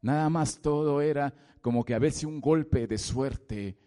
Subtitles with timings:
[0.00, 3.78] Nada más todo era como que a veces un golpe de suerte,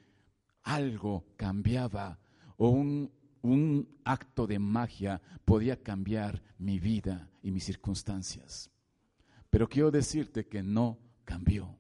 [0.64, 2.20] algo cambiaba
[2.58, 3.12] o un,
[3.42, 8.70] un acto de magia podía cambiar mi vida y mis circunstancias.
[9.50, 11.78] Pero quiero decirte que no cambió.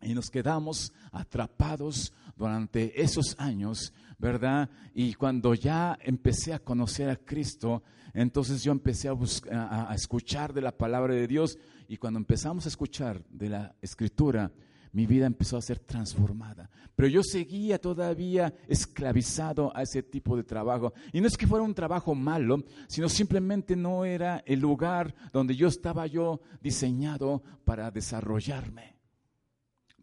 [0.00, 4.68] Y nos quedamos atrapados durante esos años, ¿verdad?
[4.94, 7.82] Y cuando ya empecé a conocer a Cristo,
[8.12, 11.58] entonces yo empecé a, a, escuchar de la palabra de Dios
[11.88, 14.50] y cuando empezamos a escuchar de la escritura,
[14.92, 16.68] mi vida empezó a ser transformada.
[16.96, 20.92] Pero yo seguía todavía esclavizado a ese tipo de trabajo.
[21.12, 25.54] Y no es que fuera un trabajo malo, sino simplemente no era el lugar donde
[25.54, 28.97] yo estaba yo diseñado para desarrollarme.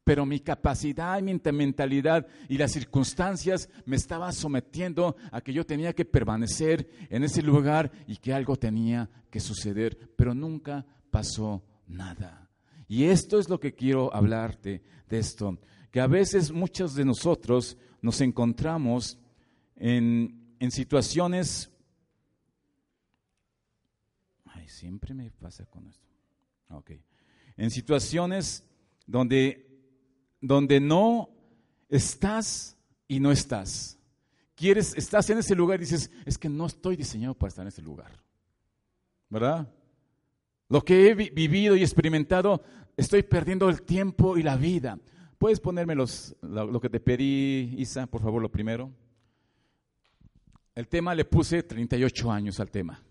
[0.05, 5.93] Pero mi capacidad, mi mentalidad y las circunstancias me estaban sometiendo a que yo tenía
[5.93, 10.13] que permanecer en ese lugar y que algo tenía que suceder.
[10.15, 12.49] Pero nunca pasó nada.
[12.87, 15.59] Y esto es lo que quiero hablarte de esto,
[15.91, 19.17] que a veces muchos de nosotros nos encontramos
[19.75, 21.71] en, en situaciones...
[24.45, 26.07] Ay, siempre me pasa con esto.
[26.69, 26.91] Ok.
[27.57, 28.63] En situaciones
[29.07, 29.64] donde,
[30.41, 31.29] donde no
[31.89, 33.97] estás y no estás.
[34.55, 37.67] Quieres, estás en ese lugar y dices, es que no estoy diseñado para estar en
[37.67, 38.11] ese lugar.
[39.29, 39.67] ¿Verdad?
[40.69, 42.63] Lo que he vivido y experimentado,
[42.95, 44.97] estoy perdiendo el tiempo y la vida.
[45.37, 48.91] ¿Puedes ponerme los, lo, que te pedí, Isa, por favor, lo primero?
[50.73, 53.01] El tema le puse 38 años al tema.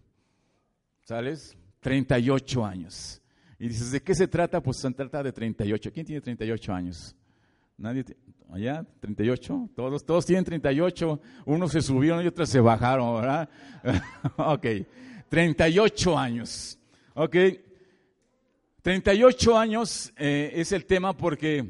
[1.03, 1.57] ¿Sabes?
[1.81, 3.21] 38 años.
[3.59, 4.63] Y dices, ¿de qué se trata?
[4.63, 5.93] Pues se trata de 38.
[5.93, 7.15] ¿Quién tiene 38 años?
[7.77, 8.05] ¿Nadie?
[8.51, 8.87] ¿Allá?
[9.01, 9.71] ¿38?
[9.75, 11.21] Todos, todos tienen 38.
[11.47, 13.49] Unos se subieron y otros se bajaron, ¿verdad?
[14.37, 14.67] ok.
[15.29, 16.79] 38 años.
[17.15, 17.37] Ok.
[18.83, 21.65] 38 años eh, es el tema porque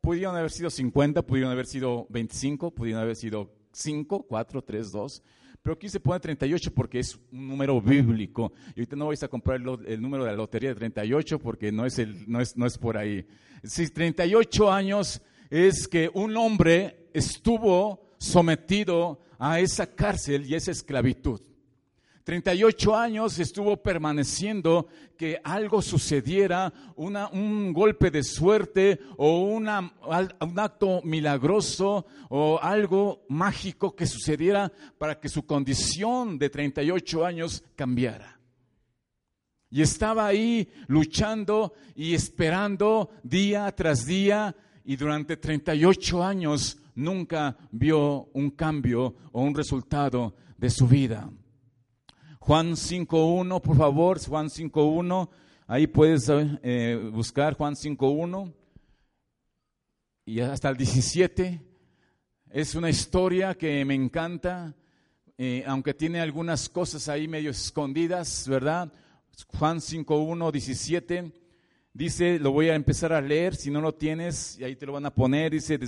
[0.00, 5.22] pudieron haber sido 50, pudieron haber sido 25, pudieron haber sido 5, 4, 3, 2.
[5.66, 8.52] Pero aquí se pone 38 porque es un número bíblico.
[8.76, 11.84] Y ahorita no vais a comprar el, número de la lotería de 38 porque no
[11.84, 13.26] es, el, no es, no es por ahí.
[13.64, 21.40] Si 38 años es que un hombre estuvo sometido a esa cárcel y esa esclavitud.
[22.26, 32.04] 38 años estuvo permaneciendo que algo sucediera, un golpe de suerte o un acto milagroso
[32.28, 38.40] o algo mágico que sucediera para que su condición de 38 años cambiara.
[39.70, 44.52] Y estaba ahí luchando y esperando día tras día
[44.84, 51.30] y durante 38 años nunca vio un cambio o un resultado de su vida.
[52.46, 55.28] Juan 5.1, por favor, Juan 5.1,
[55.66, 58.54] ahí puedes eh, buscar Juan 5.1
[60.24, 61.60] y hasta el 17.
[62.50, 64.76] Es una historia que me encanta,
[65.36, 68.92] eh, aunque tiene algunas cosas ahí medio escondidas, ¿verdad?
[69.58, 71.32] Juan 5.1, 17.
[71.96, 74.92] Dice, lo voy a empezar a leer, si no lo tienes, y ahí te lo
[74.92, 75.78] van a poner, dice,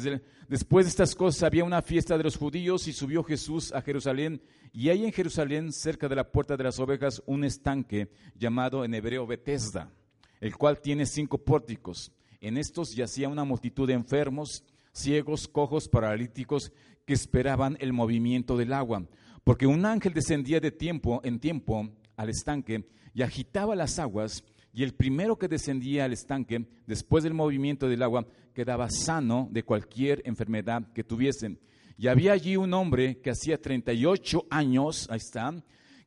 [0.48, 4.40] después de estas cosas había una fiesta de los judíos y subió Jesús a Jerusalén,
[4.72, 8.94] y hay en Jerusalén, cerca de la puerta de las ovejas, un estanque llamado en
[8.94, 9.92] hebreo Betesda,
[10.40, 12.10] el cual tiene cinco pórticos.
[12.40, 14.64] En estos yacía una multitud de enfermos,
[14.94, 16.72] ciegos, cojos, paralíticos,
[17.04, 19.06] que esperaban el movimiento del agua,
[19.44, 24.42] porque un ángel descendía de tiempo en tiempo al estanque y agitaba las aguas,
[24.78, 28.24] y el primero que descendía al estanque, después del movimiento del agua,
[28.54, 31.58] quedaba sano de cualquier enfermedad que tuviesen.
[31.96, 35.52] Y había allí un hombre que hacía 38 años, ahí está,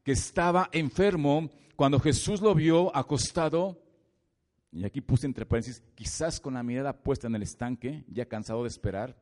[0.04, 3.78] que estaba enfermo cuando Jesús lo vio acostado,
[4.72, 8.62] y aquí puse entre paréntesis, quizás con la mirada puesta en el estanque, ya cansado
[8.62, 9.18] de esperar,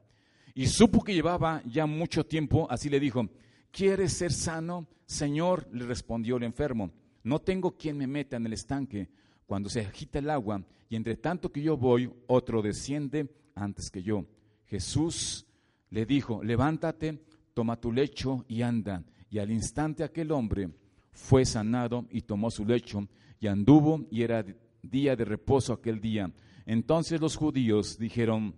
[0.54, 3.28] y supo que llevaba ya mucho tiempo, así le dijo,
[3.72, 4.88] ¿quieres ser sano?
[5.08, 6.92] Señor, le respondió el enfermo,
[7.24, 9.10] no tengo quien me meta en el estanque
[9.50, 14.04] cuando se agita el agua, y entre tanto que yo voy, otro desciende antes que
[14.04, 14.28] yo.
[14.68, 15.48] Jesús
[15.90, 17.26] le dijo, levántate,
[17.56, 19.04] toma tu lecho y anda.
[19.32, 20.70] Y al instante aquel hombre
[21.12, 23.08] fue sanado y tomó su lecho
[23.40, 24.46] y anduvo y era
[24.84, 26.32] día de reposo aquel día.
[26.68, 28.54] Entonces los judíos dijeron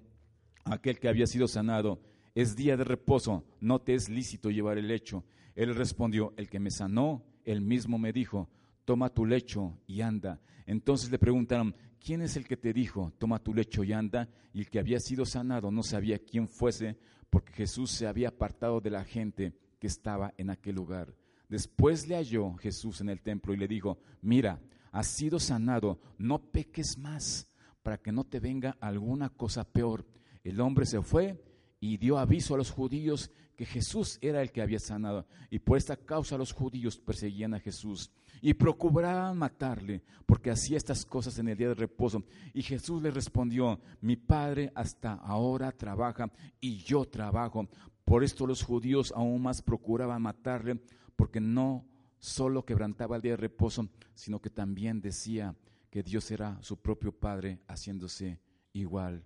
[0.66, 2.02] aquel que había sido sanado,
[2.36, 5.24] es día de reposo, no te es lícito llevar el lecho.
[5.56, 8.50] Él respondió, el que me sanó, él mismo me dijo,
[8.84, 10.42] toma tu lecho y anda.
[10.72, 14.30] Entonces le preguntaron, ¿quién es el que te dijo, toma tu lecho y anda?
[14.54, 16.98] Y el que había sido sanado no sabía quién fuese,
[17.30, 21.14] porque Jesús se había apartado de la gente que estaba en aquel lugar.
[21.50, 24.62] Después le halló Jesús en el templo y le dijo, mira,
[24.94, 27.50] has sido sanado, no peques más,
[27.84, 30.06] para que no te venga alguna cosa peor.
[30.42, 31.44] El hombre se fue
[31.82, 33.30] y dio aviso a los judíos
[33.62, 35.28] que Jesús era el que había sanado.
[35.52, 38.10] Y por esta causa los judíos perseguían a Jesús
[38.42, 42.24] y procuraban matarle, porque hacía estas cosas en el día de reposo.
[42.56, 47.70] Y Jesús le respondió, mi Padre hasta ahora trabaja y yo trabajo.
[48.04, 50.82] Por esto los judíos aún más procuraban matarle,
[51.16, 51.86] porque no
[52.18, 55.56] solo quebrantaba el día de reposo, sino que también decía
[55.92, 58.40] que Dios era su propio Padre, haciéndose
[58.74, 59.24] igual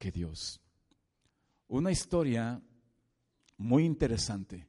[0.00, 0.60] que Dios
[1.68, 2.62] una historia
[3.58, 4.66] muy interesante,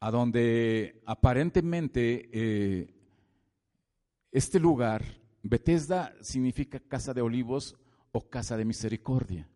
[0.00, 2.94] a donde aparentemente eh,
[4.32, 5.04] este lugar,
[5.42, 7.76] Bethesda significa casa de olivos
[8.12, 9.48] o casa de misericordia.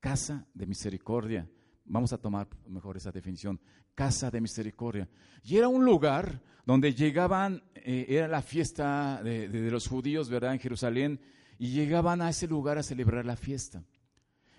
[0.00, 1.48] Casa de misericordia.
[1.84, 3.60] Vamos a tomar mejor esa definición.
[3.94, 5.08] Casa de misericordia.
[5.42, 10.52] Y era un lugar donde llegaban, eh, era la fiesta de, de los judíos, ¿verdad?
[10.52, 11.20] En Jerusalén,
[11.58, 13.84] y llegaban a ese lugar a celebrar la fiesta.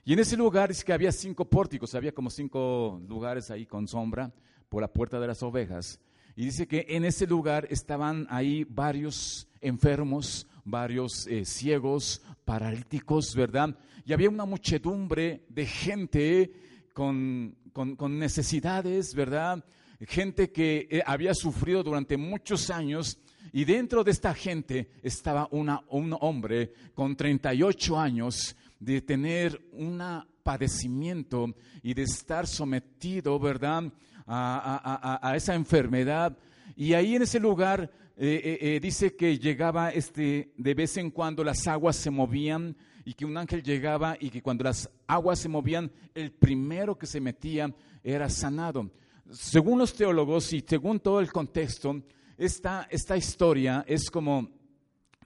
[0.03, 3.87] Y en ese lugar es que había cinco pórticos, había como cinco lugares ahí con
[3.87, 4.33] sombra
[4.67, 5.99] por la puerta de las ovejas.
[6.35, 13.77] Y dice que en ese lugar estaban ahí varios enfermos, varios eh, ciegos, paralíticos, ¿verdad?
[14.03, 16.51] Y había una muchedumbre de gente
[16.93, 19.63] con, con, necesidades, ¿verdad?
[19.99, 23.19] Gente que eh, había sufrido durante muchos años
[23.53, 30.01] y dentro de esta gente estaba una, un hombre con 38 años de tener un
[30.43, 33.93] padecimiento y de estar sometido, ¿verdad?,
[34.25, 36.37] a, esa enfermedad.
[36.75, 41.11] Y ahí en ese lugar eh, eh, eh, dice que llegaba este, de vez en
[41.11, 42.75] cuando las aguas se movían
[43.05, 47.05] y que un ángel llegaba y que cuando las aguas se movían, el primero que
[47.05, 47.73] se metía
[48.03, 48.89] era sanado.
[49.31, 52.01] Según los teólogos y según todo el contexto,
[52.37, 54.49] esta, esta historia es como,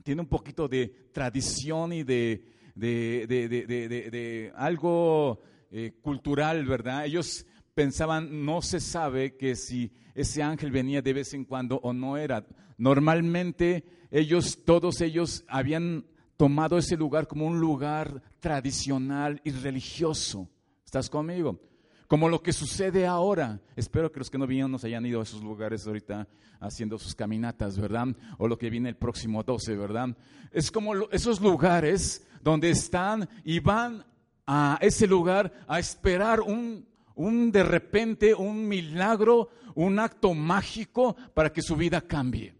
[0.03, 5.41] tiene un poquito de tradición y de, de, de, algo
[5.71, 7.05] eh, cultural, ¿verdad?
[7.05, 11.93] Ellos pensaban, no se sabe que si ese ángel venía de vez en cuando o
[11.93, 12.45] no era.
[12.77, 16.05] Normalmente ellos, todos ellos habían
[16.37, 20.49] tomado ese lugar como un lugar tradicional y religioso.
[20.85, 21.59] ¿Estás conmigo?
[22.07, 23.59] Como lo que sucede ahora.
[23.75, 26.27] Espero que los que no vinieron nos hayan ido a esos lugares ahorita
[26.59, 28.07] haciendo sus caminatas, ¿verdad?
[28.37, 30.15] O lo que viene el próximo 12, ¿verdad?
[30.51, 34.05] Es como esos lugares donde están y van
[34.45, 36.85] a ese lugar a esperar un,
[37.15, 42.53] un de repente, un milagro, un acto mágico para que su vida cambie.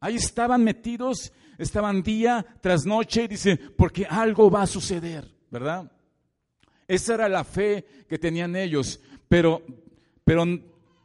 [0.00, 5.90] Ahí estaban metidos, estaban día tras noche, dice, porque algo va a suceder, ¿verdad?
[6.86, 9.62] Esa era la fe que tenían ellos, pero,
[10.24, 10.44] pero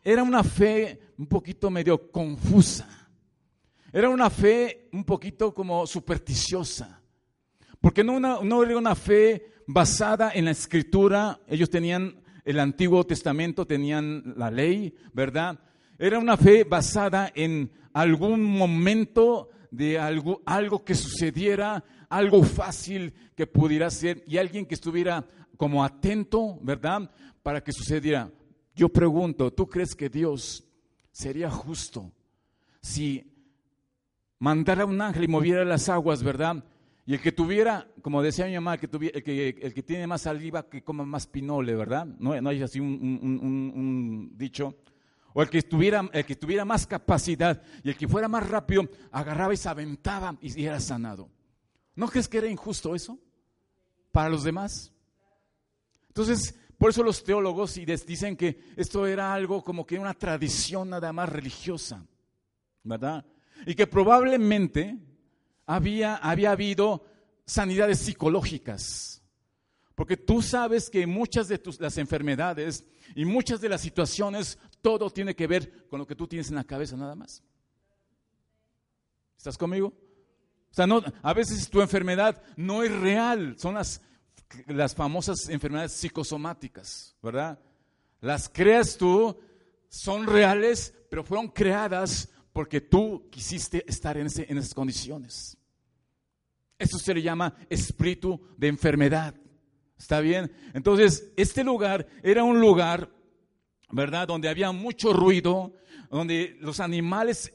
[0.03, 2.87] era una fe un poquito medio confusa.
[3.91, 7.01] Era una fe un poquito como supersticiosa.
[7.81, 14.33] Porque no, era una fe basada en la escritura, ellos tenían el Antiguo Testamento, tenían
[14.35, 15.59] la ley, ¿verdad?
[15.97, 23.47] Era una fe basada en algún momento de algo, algo que sucediera, algo fácil que
[23.47, 25.25] pudiera ser y alguien que estuviera
[25.59, 27.11] como atento, ¿verdad?
[27.43, 28.31] Para que sucediera.
[28.73, 30.63] Yo pregunto, ¿tú crees que Dios
[31.11, 32.13] sería justo
[32.81, 33.29] si
[34.39, 36.63] mandara un ángel y moviera las aguas, ¿verdad?
[37.05, 38.79] Y el que tuviera, como decía mi mamá, el
[39.21, 42.05] que, el que, tiene más saliva, que coma más pinole, ¿verdad?
[42.05, 44.77] No, no hay así un, dicho.
[45.33, 48.87] O el que, tuviera, el que tuviera más capacidad y el que fuera más rápido,
[49.11, 51.29] agarraba y se aventaba y era sanado.
[51.95, 53.19] ¿No crees que era injusto eso?
[54.13, 54.93] Para los demás.
[56.09, 57.75] Entonces, por eso los teólogos
[58.05, 62.05] dicen que esto era algo como que una tradición nada más religiosa,
[62.83, 63.25] ¿verdad?
[63.65, 64.97] Y que probablemente
[65.65, 67.05] había, había habido
[67.45, 69.21] sanidades psicológicas.
[69.93, 72.85] Porque tú sabes que muchas de tus, las enfermedades
[73.15, 76.55] y muchas de las situaciones, todo tiene que ver con lo que tú tienes en
[76.55, 77.43] la cabeza nada más.
[79.37, 79.87] ¿Estás conmigo?
[80.71, 84.01] O sea, no, a veces tu enfermedad no es real, son las,
[84.67, 87.59] las famosas enfermedades psicosomáticas, ¿verdad?
[88.21, 89.37] Las creas tú,
[89.89, 95.57] son reales, pero fueron creadas porque tú quisiste estar en, esas condiciones.
[96.77, 99.35] Eso se le llama espíritu de enfermedad.
[99.97, 100.51] ¿Está bien?
[100.73, 103.09] Entonces, este lugar era un lugar,
[103.91, 104.27] ¿verdad?
[104.27, 105.73] Donde había mucho ruido,
[106.09, 107.53] donde los animales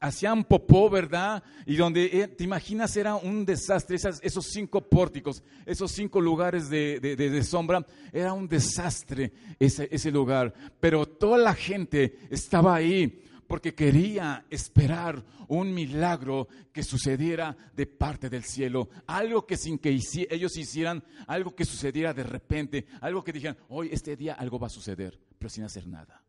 [0.00, 1.42] hacían popó, ¿verdad?
[1.66, 7.42] Y donde, eh, te imaginas, era un desastre, esos cinco pórticos, esos cinco lugares de,
[7.42, 10.52] sombra, era un desastre ese, ese lugar.
[10.80, 18.28] Pero toda la gente estaba ahí porque quería esperar un milagro que sucediera de parte
[18.28, 19.98] del cielo, algo que sin que
[20.30, 24.66] ellos hicieran, algo que sucediera de repente, algo que dijeran, hoy este día algo va
[24.66, 26.25] a suceder, pero sin hacer nada.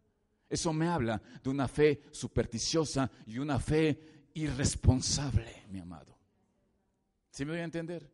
[0.50, 6.18] Eso me habla de una fe supersticiosa y una fe irresponsable, mi amado.
[7.32, 8.10] ¿Sí me voy a entender?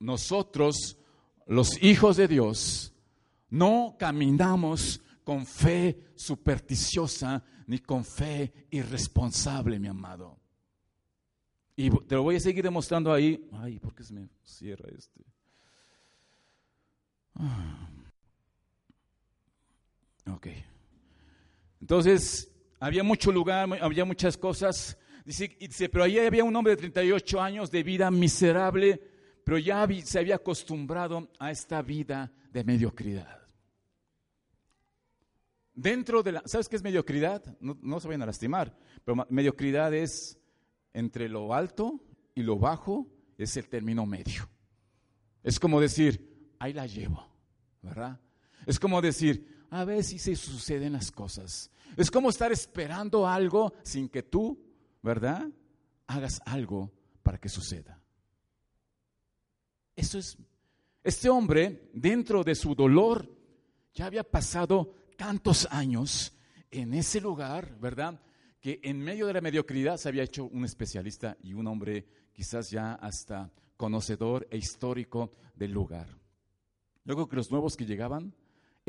[0.00, 0.96] Nosotros,
[1.46, 2.94] los hijos de Dios,
[3.50, 10.38] no caminamos con fe supersticiosa ni con fe irresponsable, mi amado.
[11.76, 13.48] Y te lo voy a seguir demostrando ahí.
[13.52, 15.24] Ay, ¿por qué se me cierra este?
[17.34, 17.97] Ah.
[20.34, 20.48] Ok.
[21.80, 24.98] Entonces, había mucho lugar, había muchas cosas.
[25.24, 29.00] Dice, pero ahí había un hombre de 38 años de vida miserable,
[29.44, 33.38] pero ya se había acostumbrado a esta vida de mediocridad.
[35.74, 37.56] Dentro de la, ¿sabes qué es mediocridad?
[37.60, 40.38] No, no se vayan a lastimar, pero mediocridad es
[40.92, 42.00] entre lo alto
[42.34, 43.06] y lo bajo,
[43.36, 44.48] es el término medio.
[45.42, 47.24] Es como decir, ahí la llevo,
[47.82, 48.20] ¿verdad?
[48.66, 51.70] Es como decir, a ver si se suceden las cosas.
[51.96, 54.58] Es como estar esperando algo sin que tú,
[55.02, 55.48] ¿verdad?
[56.06, 58.00] Hagas algo para que suceda.
[59.96, 60.38] Eso es,
[61.02, 63.28] este hombre, dentro de su dolor,
[63.94, 66.36] ya había pasado tantos años
[66.70, 68.20] en ese lugar, ¿verdad?
[68.60, 72.70] Que en medio de la mediocridad se había hecho un especialista y un hombre quizás
[72.70, 76.06] ya hasta conocedor e histórico del lugar.
[77.04, 78.34] Luego que los nuevos que llegaban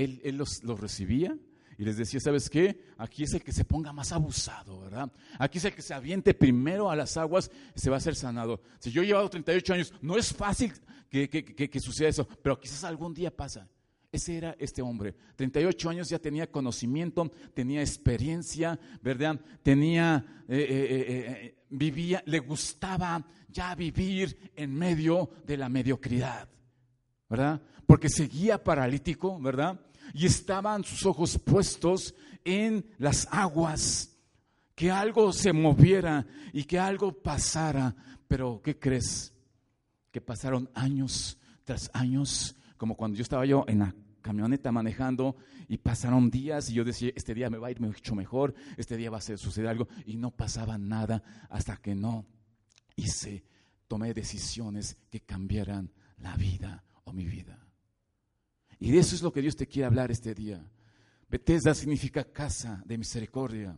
[0.04, 1.38] él, los, recibía
[1.78, 2.82] y les decía, ¿sabes qué?
[2.98, 5.12] Aquí es el que se ponga más abusado, ¿verdad?
[5.38, 8.62] Aquí es el que se aviente primero a las aguas se va a ser sanado.
[8.80, 10.74] Si yo he llevado 38 años, no es fácil
[11.10, 13.68] que, que, suceda eso, pero quizás algún día pasa.
[14.12, 15.16] Ese era este hombre.
[15.36, 19.40] 38 años ya tenía conocimiento, tenía experiencia, ¿verdad?
[19.62, 26.50] Tenía, eh, eh, eh, vivía, le gustaba ya vivir en medio de la mediocridad,
[27.30, 27.62] ¿verdad?
[27.86, 29.80] Porque seguía paralítico, ¿verdad?
[30.14, 32.14] Y estaban sus ojos puestos
[32.44, 34.18] en las aguas,
[34.76, 37.96] que algo se moviera y que algo pasara.
[38.28, 39.34] Pero, ¿qué crees?
[40.12, 45.36] Que pasaron años tras años, como cuando yo estaba yo en la camioneta manejando
[45.68, 48.98] y pasaron días y yo decía, este día me va a ir mucho mejor, este
[48.98, 52.26] día va a suceder algo y no pasaba nada hasta que no
[52.96, 53.44] hice,
[53.88, 57.69] tomé decisiones que cambiaran la vida o mi vida.
[58.80, 60.64] Y de eso es lo que Dios te quiere hablar este día.
[61.30, 63.78] Bethesda significa casa de misericordia,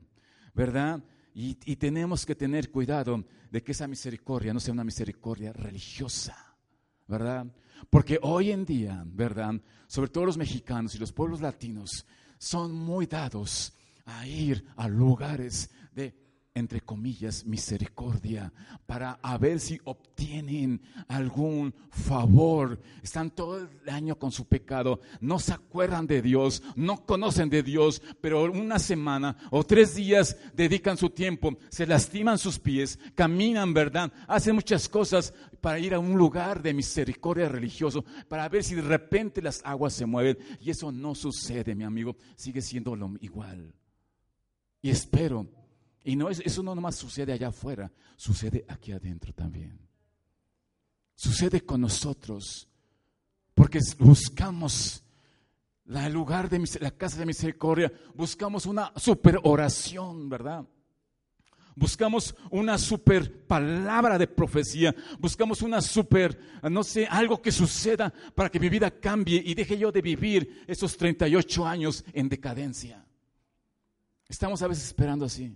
[0.53, 1.03] ¿verdad?
[1.33, 6.55] Y, tenemos que tener cuidado de que esa misericordia no sea una misericordia religiosa,
[7.07, 7.45] ¿verdad?
[7.89, 9.55] Porque hoy en día, ¿verdad?
[9.87, 12.05] Sobre todo los mexicanos y los pueblos latinos
[12.37, 13.73] son muy dados
[14.05, 16.20] a ir a lugares de
[16.53, 18.51] entre comillas, misericordia,
[18.85, 22.79] para a ver si obtienen algún favor.
[23.01, 27.63] Están todo el año con su pecado, no se acuerdan de Dios, no conocen de
[27.63, 33.73] Dios, pero una semana o tres días dedican su tiempo, se lastiman sus pies, caminan,
[33.73, 34.11] ¿verdad?
[34.27, 38.81] Hacen muchas cosas para ir a un lugar de misericordia religioso, para ver si de
[38.81, 40.37] repente las aguas se mueven.
[40.59, 43.73] Y eso no sucede, mi amigo, sigue siendo lo igual.
[44.81, 45.60] Y espero
[46.03, 49.79] y no, eso no nomás sucede allá afuera, sucede aquí adentro también.
[51.15, 52.67] Sucede con nosotros,
[53.53, 55.03] porque buscamos
[55.85, 60.65] el lugar de la casa de misericordia, buscamos una super oración, ¿verdad?
[61.75, 68.49] Buscamos una super palabra de profecía, buscamos una super, no sé, algo que suceda para
[68.49, 73.05] que mi vida cambie y deje yo de vivir esos 38 años en decadencia.
[74.27, 75.55] Estamos a veces esperando así.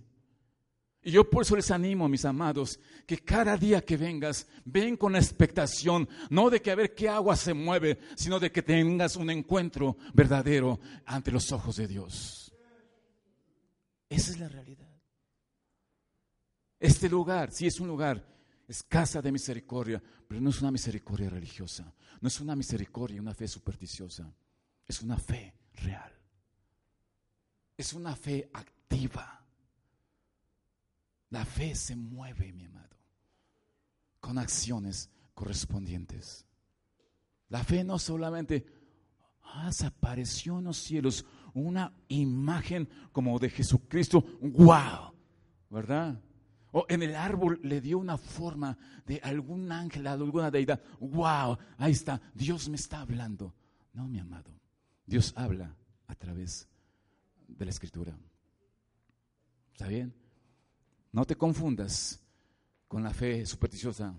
[1.06, 5.14] Y yo por eso les animo, mis amados, que cada día que vengas, ven con
[5.14, 9.30] expectación, no de que a ver qué agua se mueve, sino de que tengas un
[9.30, 12.52] encuentro verdadero ante los ojos de Dios.
[14.08, 15.00] Esa es la realidad.
[16.80, 18.26] Este lugar, sí es un lugar,
[18.66, 23.32] es casa de misericordia, pero no es una misericordia religiosa, no es una misericordia, una
[23.32, 24.28] fe supersticiosa,
[24.84, 26.12] es una fe real,
[27.76, 29.35] es una fe activa
[31.30, 32.96] La fe se mueve, mi amado,
[34.20, 36.46] con acciones correspondientes.
[37.48, 38.66] La fe no solamente
[39.42, 45.14] ah, apareció en los cielos una imagen como de Jesucristo, wow,
[45.70, 46.20] ¿verdad?
[46.72, 51.92] O en el árbol le dio una forma de algún ángel, alguna deidad, wow, ahí
[51.92, 53.54] está, Dios me está hablando.
[53.94, 54.52] No, mi amado,
[55.06, 55.74] Dios habla
[56.06, 56.68] a través
[57.48, 58.18] de la escritura.
[59.72, 60.14] ¿Está bien?
[61.16, 62.20] No te confundas
[62.86, 64.14] con la fe supersticiosa.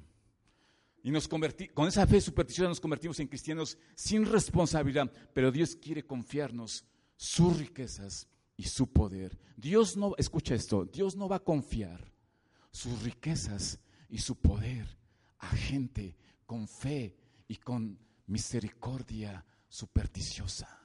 [1.03, 5.75] Y nos convertimos, con esa fe supersticiosa nos convertimos en cristianos sin responsabilidad, pero Dios
[5.75, 6.85] quiere confiarnos
[7.15, 9.37] sus riquezas y su poder.
[9.55, 12.11] Dios no, escucha esto, Dios no va a confiar
[12.71, 14.87] sus riquezas y su poder
[15.37, 17.15] a gente con fe
[17.47, 20.81] y con misericordia supersticiosa.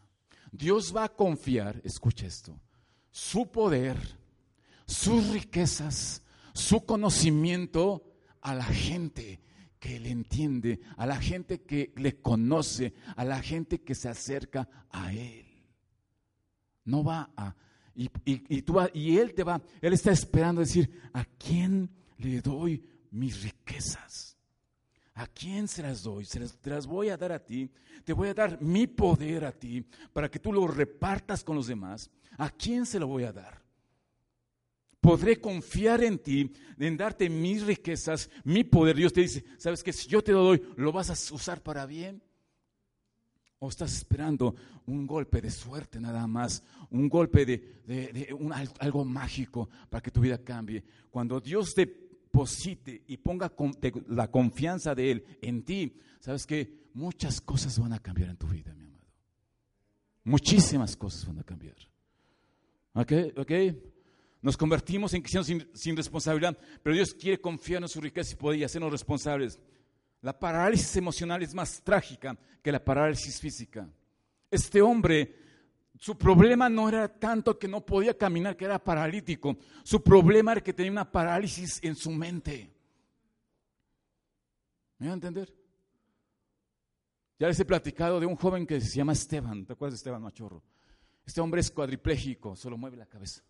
[0.51, 2.61] Dios va a confiar, escucha esto,
[3.11, 4.21] su poder
[4.93, 6.23] sus riquezas,
[6.53, 8.05] su conocimiento
[8.41, 9.41] a la gente
[9.79, 14.69] que le entiende, a la gente que le conoce, a la gente que se acerca
[14.91, 15.47] a Él.
[16.85, 17.57] No va a...
[17.95, 18.09] Y,
[18.63, 24.37] tú y Él te va, Él está esperando decir, ¿a quién le doy mis riquezas?
[25.15, 26.25] ¿A quién se las doy?
[26.25, 27.71] Se las, te las voy a dar a ti.
[28.05, 31.67] Te voy a dar mi poder a ti para que tú lo repartas con los
[31.67, 32.11] demás.
[32.39, 33.62] ¿A quién se lo voy a dar?
[35.03, 38.97] Podré confiar en ti, en darte mis riquezas, mi poder.
[38.97, 41.85] Dios te dice, ¿sabes que Si yo te lo doy, ¿lo vas a usar para
[41.85, 42.23] bien?
[43.59, 44.55] ¿O estás esperando
[44.87, 46.63] un golpe de suerte nada más?
[46.89, 48.35] Un golpe de,
[48.79, 50.83] algo mágico para que tu vida cambie.
[51.11, 53.53] Cuando Dios te deposite y ponga
[54.09, 58.47] la confianza de Él en ti, ¿sabes que Muchas cosas van a cambiar en tu
[58.47, 59.07] vida, mi amado.
[60.25, 61.77] Muchísimas cosas van a cambiar.
[62.95, 63.13] ¿Ok?
[63.39, 63.51] ¿Ok?
[64.43, 68.59] Nos convertimos en cristianos sin, responsabilidad, pero Dios quiere confiar en su riqueza y poder
[68.59, 69.59] y hacernos responsables.
[70.21, 73.89] La parálisis emocional es más trágica que la parálisis física.
[74.51, 75.37] Este hombre,
[75.97, 79.57] su problema no era tanto que no podía caminar, que era paralítico.
[79.85, 82.69] Su problema era que tenía una parálisis en su mente.
[84.99, 85.55] ¿Me van a entender?
[87.39, 89.65] Ya les he platicado de un joven que se llama Esteban.
[89.67, 90.65] ¿Te acuerdas de Esteban Machorro?
[91.25, 93.43] Este hombre es cuadripléjico, solo mueve la cabeza.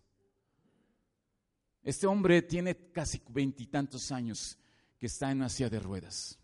[1.83, 4.57] Este hombre tiene casi veintitantos años
[4.97, 6.39] que está en una silla de ruedas.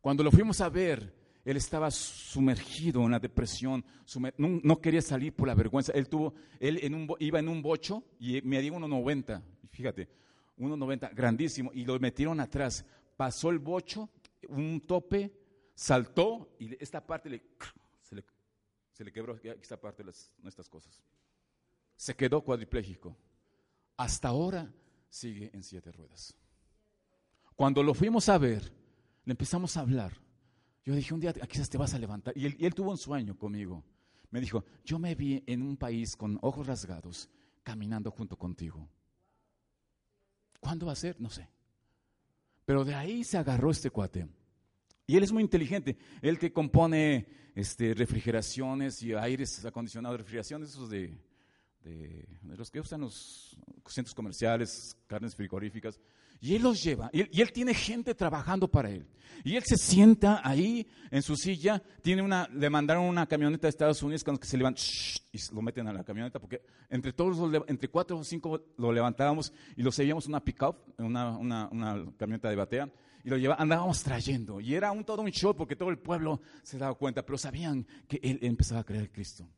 [0.00, 3.84] Cuando lo fuimos a ver, él estaba sumergido en la depresión,
[4.38, 5.92] no, quería salir por la vergüenza.
[5.92, 6.80] Él tuvo, él
[7.18, 10.08] iba en un bocho y medía 1,90, fíjate,
[10.58, 12.84] 1,90, grandísimo, y lo metieron atrás.
[13.16, 14.08] Pasó el bocho,
[14.48, 15.32] un tope,
[15.74, 17.42] saltó y esta parte
[18.00, 21.02] se, le, quebró, esta parte de nuestras cosas.
[21.96, 23.14] Se quedó cuadripléjico
[23.96, 24.72] hasta ahora
[25.08, 26.34] sigue en siete ruedas.
[27.54, 28.72] Cuando lo fuimos a ver,
[29.24, 30.12] le empezamos a hablar.
[30.84, 32.36] Yo dije, un día quizás te vas a levantar.
[32.36, 33.84] Y él, tuvo un sueño conmigo.
[34.30, 37.28] Me dijo, yo me vi en un país con ojos rasgados,
[37.62, 38.88] caminando junto contigo.
[40.58, 41.20] ¿Cuándo va a ser?
[41.20, 41.48] No sé.
[42.64, 44.26] Pero de ahí se agarró este cuate.
[45.06, 45.98] Y él es muy inteligente.
[46.22, 51.16] Él que compone este, refrigeraciones y aires acondicionados, refrigeraciones, esos de,
[51.84, 55.98] de, los que usan los centros comerciales, carnes frigoríficas,
[56.40, 59.06] y él los lleva, y él, tiene gente trabajando para él.
[59.44, 63.70] Y él se sienta ahí en su silla, tiene una, le mandaron una camioneta de
[63.70, 64.82] Estados Unidos con que se levantan
[65.32, 69.52] y lo meten a la camioneta, porque entre todos, entre cuatro o cinco lo levantábamos
[69.76, 72.90] y lo seguíamos una pick-up, una, una, una, camioneta de batea,
[73.24, 74.60] y lo lleva, andábamos trayendo.
[74.60, 77.86] Y era un, todo un show porque todo el pueblo se daba cuenta, pero sabían
[78.08, 79.48] que él empezaba a creer en Cristo.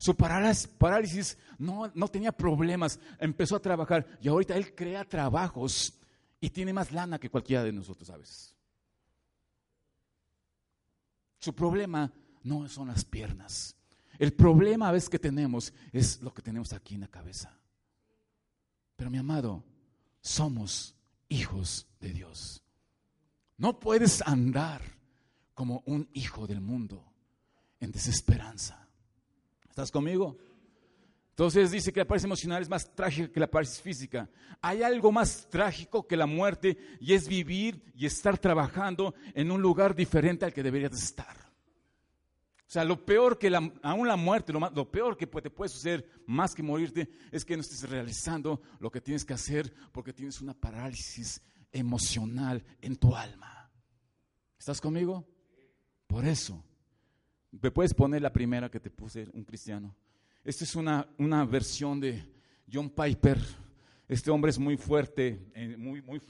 [0.00, 5.92] Su parálisis no, tenía problemas, empezó a trabajar y ahorita él crea trabajos
[6.40, 8.54] y tiene más lana que cualquiera de nosotros, ¿sabes?
[11.38, 12.10] Su problema
[12.44, 13.76] no son las piernas.
[14.18, 17.54] El problema a veces que tenemos es lo que tenemos aquí en la cabeza.
[18.96, 19.62] Pero mi amado,
[20.22, 20.94] somos
[21.28, 22.62] hijos de Dios.
[23.58, 24.80] No puedes andar
[25.52, 27.04] como un hijo del mundo
[27.80, 28.89] en desesperanza.
[29.80, 30.36] ¿Estás conmigo?
[31.30, 34.28] Entonces dice que la parálisis emocional es más trágica que la parálisis física.
[34.60, 39.62] Hay algo más trágico que la muerte y es vivir y estar trabajando en un
[39.62, 41.34] lugar diferente al que deberías estar.
[41.34, 45.70] O sea, lo peor que la, aún la muerte, lo, lo peor que te puede
[45.70, 50.12] suceder más que morirte es que no estés realizando lo que tienes que hacer porque
[50.12, 51.40] tienes una parálisis
[51.72, 53.72] emocional en tu alma.
[54.58, 55.26] ¿Estás conmigo?
[56.06, 56.66] Por eso
[57.52, 59.94] ¿Me puedes poner la primera que te puse, un cristiano?
[60.44, 62.24] Esta es una, una versión de
[62.72, 63.38] John Piper.
[64.08, 66.20] Este hombre es muy fuerte, eh, muy, muy,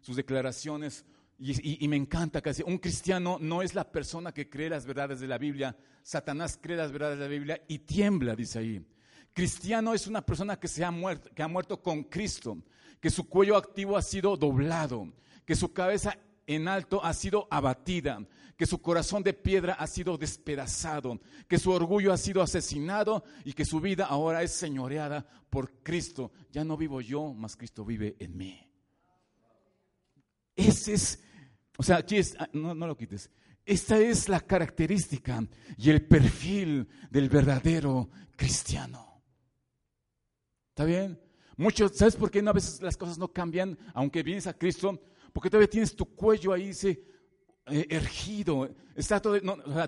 [0.00, 1.04] sus declaraciones,
[1.38, 5.20] y, y, me encanta que un cristiano no es la persona que cree las verdades
[5.20, 8.84] de la Biblia, Satanás cree las verdades de la Biblia y tiembla, dice ahí.
[9.32, 12.58] Cristiano es una persona que, se ha muerto, que ha muerto con Cristo,
[13.00, 15.12] que su cuello activo ha sido doblado,
[15.44, 18.26] que su cabeza en alto ha sido abatida,
[18.58, 23.52] que su corazón de piedra ha sido despedazado, que su orgullo ha sido asesinado y
[23.52, 26.32] que su vida ahora es señoreada por Cristo.
[26.50, 28.68] Ya no vivo yo, mas Cristo vive en mí.
[30.56, 31.22] Ese es,
[31.76, 33.30] o sea, aquí es, ah, no, lo quites.
[33.64, 35.40] Esta es la característica
[35.76, 39.22] y el perfil del verdadero cristiano.
[40.70, 41.20] ¿Está bien?
[41.56, 45.00] Muchos, ¿sabes por qué no, a veces las cosas no cambian aunque vienes a Cristo?
[45.32, 47.04] Porque todavía tienes tu cuello ahí, dice,
[47.70, 49.38] ergido, está todo,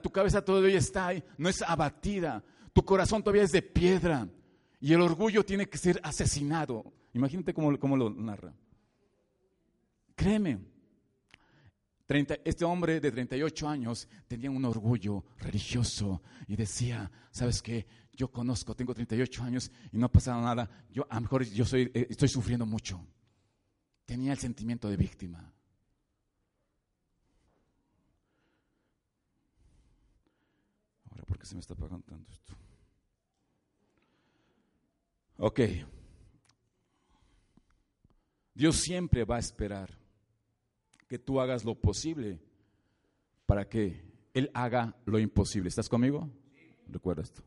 [0.00, 4.28] tu cabeza todavía está ahí, no es abatida, tu corazón todavía es de piedra
[4.80, 6.92] y el orgullo tiene que ser asesinado.
[7.12, 8.54] Imagínate cómo, cómo lo narra.
[10.14, 10.60] Créeme,
[12.44, 17.86] este hombre de 38 años tenía un orgullo religioso y decía, ¿sabes qué?
[18.12, 21.64] Yo conozco, tengo 38 años y no ha pasado nada, yo a lo mejor yo
[21.64, 23.06] soy, eh, estoy sufriendo mucho.
[24.04, 25.52] Tenía el sentimiento de víctima.
[31.30, 32.54] ¿Por qué se me está pagando tanto esto?
[35.38, 35.60] Ok.
[38.52, 39.96] Dios siempre va a esperar
[41.06, 42.40] que tú hagas lo posible
[43.46, 44.02] para que
[44.34, 45.68] Él haga lo imposible.
[45.68, 46.28] ¿Estás conmigo?
[46.88, 47.44] Recuerda esto.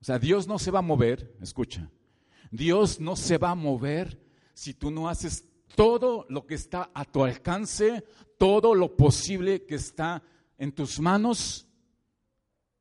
[0.00, 1.88] O sea, Dios no se va a mover, escucha,
[2.50, 4.20] Dios no se va a mover
[4.52, 8.04] si tú no haces todo lo que está a tu alcance,
[8.36, 10.24] todo lo posible que está
[10.58, 11.66] en tus manos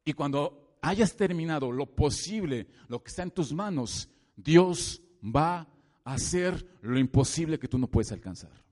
[0.06, 5.68] y cuando hayas terminado lo posible, lo que está en tus manos, Dios va
[6.04, 8.64] a hacer lo imposible que tú no puedes alcanzar.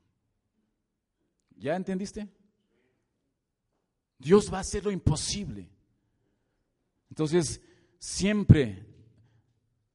[1.57, 2.29] ¿Ya entendiste?
[4.19, 5.67] Dios va a hacer lo imposible.
[7.09, 7.59] Entonces,
[7.97, 8.85] siempre,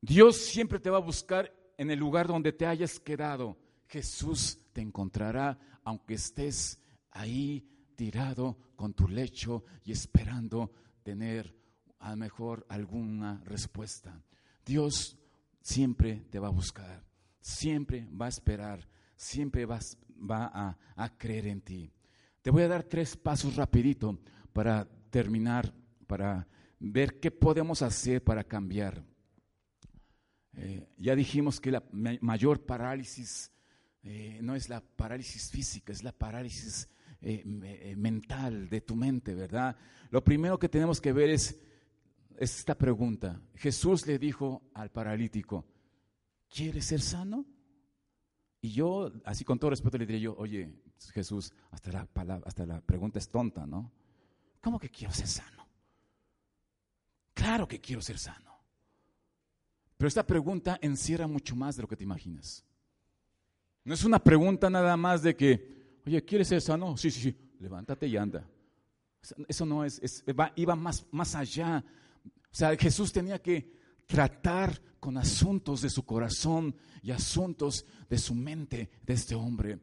[0.01, 3.57] Dios siempre te va a buscar en el lugar donde te hayas quedado.
[3.87, 10.73] Jesús te encontrará aunque estés ahí tirado con tu lecho y esperando
[11.09, 11.57] tener
[12.01, 14.23] a lo mejor alguna respuesta.
[14.63, 15.17] Dios
[15.63, 17.03] siempre te va a buscar,
[17.41, 19.79] siempre va a esperar, siempre va,
[20.19, 21.91] va a, creer en ti.
[22.43, 24.21] Te voy a dar tres pasos rapidito
[24.53, 25.73] para terminar,
[26.07, 26.47] para
[26.79, 29.03] ver qué podemos hacer para cambiar.
[30.53, 31.83] Eh, ya dijimos que la
[32.21, 33.51] mayor parálisis
[34.03, 36.87] eh, no es la parálisis física, es la parálisis
[37.21, 39.77] eh, eh, mental de tu mente, ¿verdad?
[40.11, 41.59] Lo primero que tenemos que ver es,
[42.39, 43.41] esta pregunta.
[43.55, 45.67] Jesús le dijo al paralítico,
[46.49, 47.45] ¿quieres ser sano?
[48.61, 50.73] Y yo, así con todo respeto, le diría yo, oye,
[51.13, 52.09] Jesús, hasta la,
[52.45, 53.93] hasta la pregunta es tonta, ¿no?
[54.61, 55.67] ¿Cómo que quiero ser sano?
[57.35, 58.49] Claro que quiero ser sano.
[59.97, 62.65] Pero esta pregunta encierra mucho más de lo que te imaginas.
[63.85, 65.78] No es una pregunta nada más de que,
[66.09, 66.97] Oye, ¿quieres ser sano?
[66.97, 67.37] Sí, sí, sí.
[67.61, 68.43] Levántate y anda.
[69.47, 70.25] Eso no es,
[70.57, 71.85] iba más, más allá.
[72.25, 73.71] O sea, Jesús tenía que
[74.07, 79.79] tratar con asuntos de su corazón y asuntos de su mente de este hombre,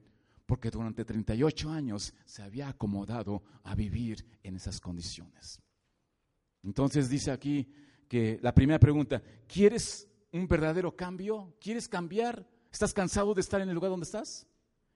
[0.48, 5.62] porque durante 38 años se había acomodado a vivir en esas condiciones.
[6.64, 7.72] Entonces dice aquí
[8.08, 11.56] que la primera pregunta, ¿quieres un verdadero cambio?
[11.62, 12.50] ¿Quieres cambiar?
[12.72, 14.48] ¿Estás cansado de estar en el lugar donde estás?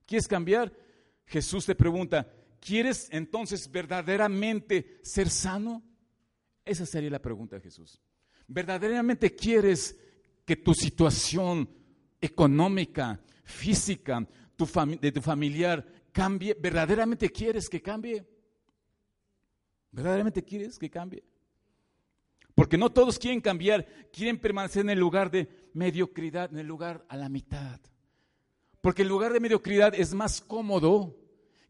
[0.07, 0.88] ¿Quieres cambiar?
[1.29, 2.27] Jesús te pregunta,
[2.59, 5.83] ¿quieres entonces verdaderamente ser sano?
[6.65, 8.01] Esa sería la pregunta de Jesús.
[8.47, 9.95] ¿Verdaderamente quieres
[10.43, 11.69] que tu situación
[12.19, 14.27] económica, física,
[14.99, 16.57] de tu familiar cambie?
[16.59, 18.25] ¿Verdaderamente quieres que cambie?
[19.91, 21.23] ¿Verdaderamente quieres que cambie?
[22.55, 27.05] Porque no todos quieren cambiar, quieren permanecer en el lugar de mediocridad, en el lugar
[27.07, 27.79] a la mitad.
[28.81, 31.18] Porque el lugar de mediocridad es más cómodo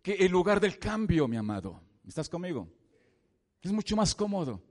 [0.02, 1.82] que el lugar del cambio, mi amado.
[2.08, 2.68] ¿Estás conmigo?
[3.62, 4.62] Es mucho más cómodo.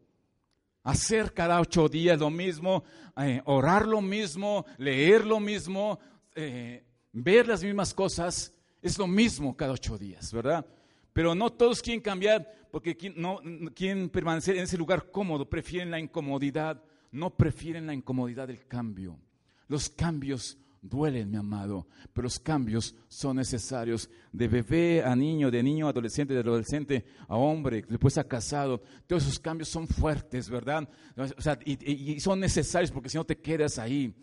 [0.82, 2.84] Hacer cada ocho días lo mismo,
[3.16, 5.98] eh, orar lo mismo, leer lo mismo,
[6.34, 10.64] eh, ver las mismas cosas, es lo mismo cada ocho días, ¿verdad?
[11.12, 13.40] Pero no todos quieren cambiar porque no,
[13.74, 19.18] quieren permanecer en ese lugar cómodo, prefieren la incomodidad, no prefieren la incomodidad del cambio.
[19.66, 24.08] Los cambios duelen, mi amado, pero los cambios son necesarios.
[24.32, 28.82] De bebé a niño, de niño a adolescente, de adolescente a hombre, después a casado.
[29.06, 30.88] Todos esos cambios son fuertes, ¿verdad?
[31.16, 34.14] O sea, y, son necesarios porque si no te quedas ahí.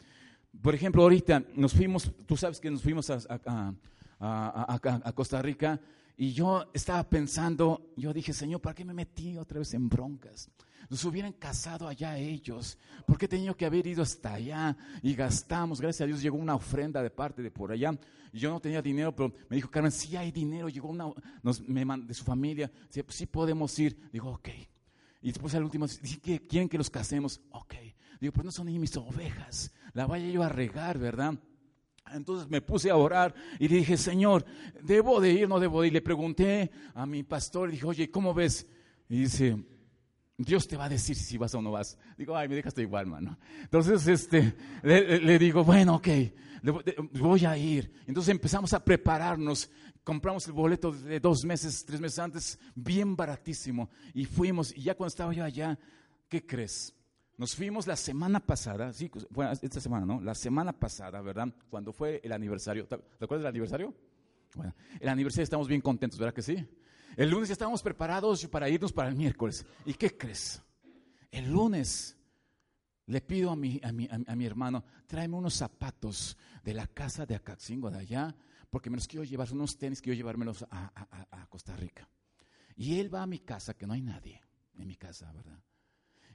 [0.62, 3.74] Por ejemplo, ahorita nos fuimos, tú sabes que nos fuimos a,
[4.20, 5.80] a Costa Rica
[6.18, 10.50] y yo estaba pensando, yo dije, Señor, ¿para qué me metí otra vez en broncas?
[10.90, 12.78] Nos hubieran casado allá ellos.
[13.06, 14.78] ¿Por qué tenía que haber ido hasta allá?
[15.02, 17.98] Y gastamos, gracias a Dios llegó una ofrenda de parte de por allá.
[18.32, 20.68] Yo no tenía dinero, pero me dijo Carmen, sí hay dinero.
[20.68, 21.06] Llegó una,
[21.42, 22.72] nos, de su familia.
[22.90, 24.10] Sí, pues sí podemos ir.
[24.12, 24.50] Digo, ok.
[25.22, 27.42] Y después al último, dice que quieren que los casemos.
[27.52, 27.76] Ok.
[28.20, 29.72] Digo, pues no son ni mis ovejas.
[29.94, 31.36] La vaya yo a regar, ¿verdad?
[32.12, 34.46] Entonces me puse a orar y le dije, Señor,
[34.84, 35.50] ¿debo de ir?
[35.50, 35.94] No debo de ir.
[35.94, 38.68] Le pregunté a mi pastor, y dije, oye, ¿cómo ves?
[39.10, 39.58] Y dice,
[40.38, 41.98] Dios te va a decir si vas o no vas.
[42.18, 43.38] Digo, ay, me dejaste igual, mano.
[43.62, 46.08] Entonces, este, le, digo, bueno, ok,
[47.14, 47.92] voy a ir.
[48.06, 49.70] Entonces empezamos a prepararnos.
[50.04, 53.90] Compramos el boleto de dos meses, tres meses antes, bien baratísimo.
[54.14, 55.80] Y fuimos, y ya cuando estaba yo allá,
[56.30, 56.94] ¿qué crees?
[57.38, 60.22] Nos fuimos la semana pasada, sí, bueno, esta semana, ¿no?
[60.22, 61.48] La semana pasada, ¿verdad?
[61.70, 62.86] Cuando fue el aniversario.
[62.88, 63.94] ¿Te acuerdas del aniversario?
[64.56, 66.66] Bueno, el aniversario estamos bien contentos, ¿verdad que sí?
[67.18, 69.66] El lunes ya estábamos preparados para irnos para el miércoles.
[69.86, 70.62] ¿Y qué crees?
[71.32, 72.18] El lunes
[73.08, 77.26] le pido a mi, a mi, a mi hermano, tráeme unos zapatos de la casa
[77.26, 78.36] de Acaxingo, de allá,
[78.70, 82.10] porque me los quiero llevar, unos tenis, quiero llevármelos a, a, a Costa Rica.
[82.76, 84.42] Y él va a mi casa, que no hay nadie
[84.78, 85.60] en mi casa, ¿verdad?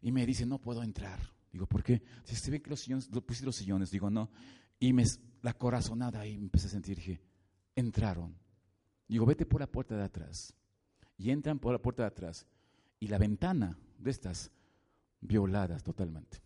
[0.01, 1.21] Y me dice, no puedo entrar.
[1.53, 2.03] Digo, ¿por qué?
[2.25, 3.91] Si se ve que los sillones, pusiste los sillones.
[3.91, 4.31] Digo, no.
[4.79, 5.05] Y me,
[5.43, 7.21] la corazonada ahí me empecé a sentir, dije,
[7.75, 8.39] entraron.
[9.07, 10.55] Digo, vete por la puerta de atrás.
[11.21, 12.47] Y entran por la puerta de atrás.
[12.99, 14.51] Y la ventana de estas,
[15.21, 16.41] violadas totalmente.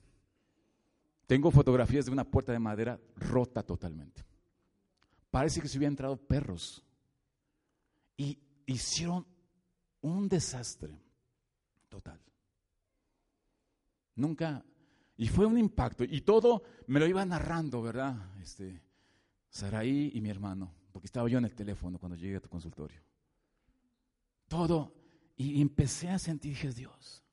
[1.28, 4.24] Tengo fotografías de una puerta de madera rota totalmente.
[5.30, 6.82] Parece que se hubieran entrado perros.
[8.16, 9.24] Y hicieron
[10.00, 11.00] un desastre
[11.88, 12.20] total.
[14.16, 14.64] Nunca.
[15.16, 16.02] Y fue un impacto.
[16.02, 18.16] Y todo me lo iba narrando, ¿verdad?
[18.42, 18.82] Este,
[19.50, 23.00] Saraí y mi hermano, porque estaba yo en el teléfono cuando llegué a tu consultorio.
[24.48, 24.94] Todo.
[25.36, 27.24] Y empecé a sentir, dije, Dios.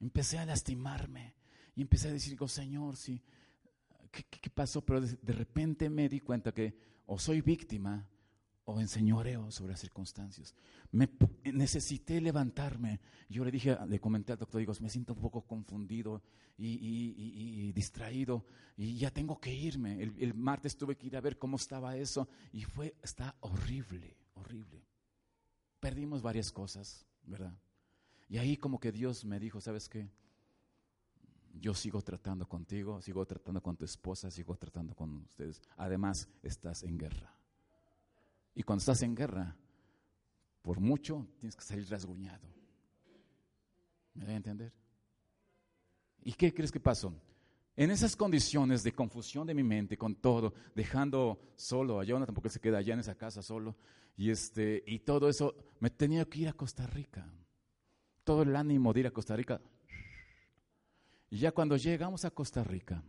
[0.00, 1.34] Empecé a lastimarme.
[1.74, 3.22] Y empecé a decir, Señor, sí,
[4.10, 4.84] ¿qué, pasó?
[4.84, 8.06] Pero de repente me di cuenta que o soy víctima
[8.64, 10.54] o enseñoreo sobre las circunstancias.
[10.90, 11.08] Me,
[11.44, 13.00] necesité levantarme.
[13.28, 16.22] Yo le dije, le comenté al doctor, digo, me siento un poco confundido
[16.58, 18.44] y, distraído
[18.76, 20.02] y ya tengo que irme.
[20.02, 24.86] El, martes tuve que ir a ver cómo estaba eso y fue, está horrible, horrible.
[25.82, 27.52] Perdimos varias cosas, ¿verdad?
[28.28, 30.08] Y ahí como que Dios me dijo, ¿sabes qué?
[31.54, 35.60] Yo sigo tratando contigo, sigo tratando con tu esposa, sigo tratando con ustedes.
[35.76, 37.34] Además, estás en guerra.
[38.54, 39.56] Y cuando estás en guerra,
[40.62, 42.46] por mucho tienes que salir rasguñado.
[44.14, 44.72] ¿Me da a entender?
[46.22, 47.12] ¿Y qué crees que pasó?
[47.74, 52.50] En esas condiciones de confusión de mi mente con todo, dejando solo a Jonathan porque
[52.50, 53.76] se queda allá en esa casa solo,
[54.16, 57.26] y, este, y todo eso, me tenía que ir a Costa Rica.
[58.24, 59.60] Todo el ánimo de ir a Costa Rica.
[61.30, 63.02] Y ya cuando llegamos a Costa Rica,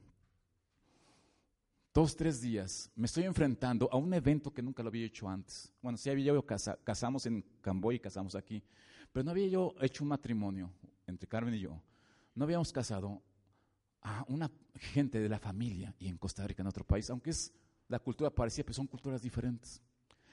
[1.93, 5.73] dos, tres días, me estoy enfrentando a un evento que nunca lo había hecho antes.
[5.82, 8.63] Bueno, sí había yo casamos en Camboya y casamos aquí,
[9.12, 10.71] pero no había yo hecho un matrimonio
[11.06, 11.82] entre Carmen y yo.
[12.34, 13.21] No habíamos casado
[14.03, 17.51] a una gente de la familia y en Costa Rica, en otro país, aunque es
[17.87, 19.81] la cultura parecida, pero son culturas diferentes.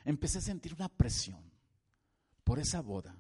[0.05, 1.43] Empecé a sentir una presión
[2.45, 3.17] por esa boda,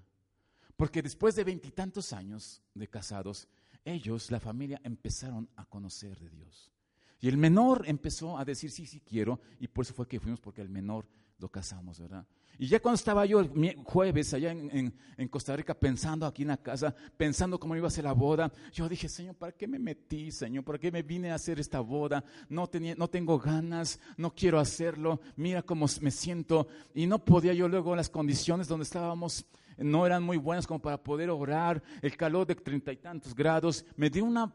[0.77, 3.49] porque después de veintitantos años de casados,
[3.85, 6.73] ellos, la familia, empezaron a conocer de Dios.
[7.21, 10.41] Y el menor empezó a decir, sí, sí quiero, y por eso fue que fuimos,
[10.41, 11.07] porque el menor
[11.39, 12.27] lo casamos, ¿verdad?
[12.59, 14.93] Y ya cuando estaba yo el jueves allá en,
[15.29, 18.89] Costa Rica pensando aquí en la casa, pensando cómo iba a ser la boda, yo
[18.89, 20.65] dije, Señor, ¿para qué me metí, Señor?
[20.65, 22.25] ¿Para qué me vine a hacer esta boda?
[22.49, 26.69] No, tenía, no tengo ganas, no quiero hacerlo, mira cómo me siento.
[26.95, 29.47] Y no podía yo luego, las condiciones donde estábamos
[29.79, 33.85] no eran muy buenas como para poder orar, el calor de treinta y tantos grados,
[33.97, 34.55] me dio una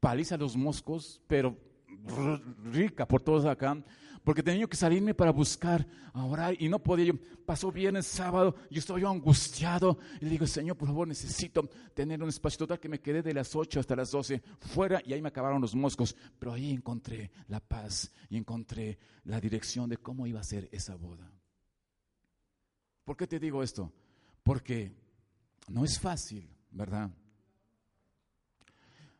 [0.00, 1.56] paliza a los moscos, pero
[2.64, 3.82] rica por todos acá,
[4.24, 7.12] porque tenía que salirme para buscar a orar y no podía.
[7.44, 12.22] Pasó viernes, sábado, yo estaba yo angustiado y le digo, Señor, por favor, necesito tener
[12.22, 15.20] un espacio total que me quedé de las 8 hasta las 12 fuera y ahí
[15.20, 20.26] me acabaron los moscos, pero ahí encontré la paz y encontré la dirección de cómo
[20.26, 21.30] iba a ser esa boda.
[23.04, 23.92] ¿Por qué te digo esto?
[24.44, 24.92] Porque
[25.68, 27.10] no es fácil, ¿verdad?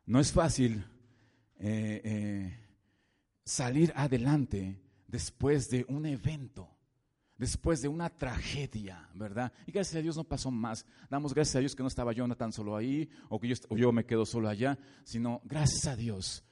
[0.06, 0.84] No es fácil
[1.58, 2.58] eh, eh,
[3.44, 4.80] salir adelante
[5.12, 6.68] después de un evento,
[7.38, 9.52] después de una tragedia, ¿verdad?
[9.66, 10.84] Y gracias a Dios no pasó más.
[11.08, 14.04] Damos gracias a Dios que no estaba tan solo ahí, o que yo, yo me
[14.04, 16.42] quedo solo allá, sino gracias a Dios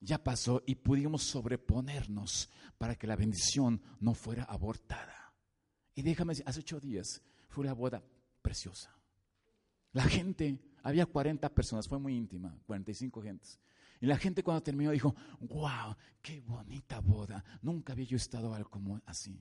[0.00, 5.34] ya pasó y pudimos sobreponernos para que la bendición no fuera abortada.
[5.94, 8.02] Y déjame decir, hace ocho días fue una boda
[8.40, 8.94] preciosa.
[9.92, 13.58] La gente, había 40 personas, fue muy íntima, 45 gentes.
[14.00, 17.44] Y la gente cuando terminó dijo, wow, qué bonita boda.
[17.62, 19.40] Nunca había yo estado como así.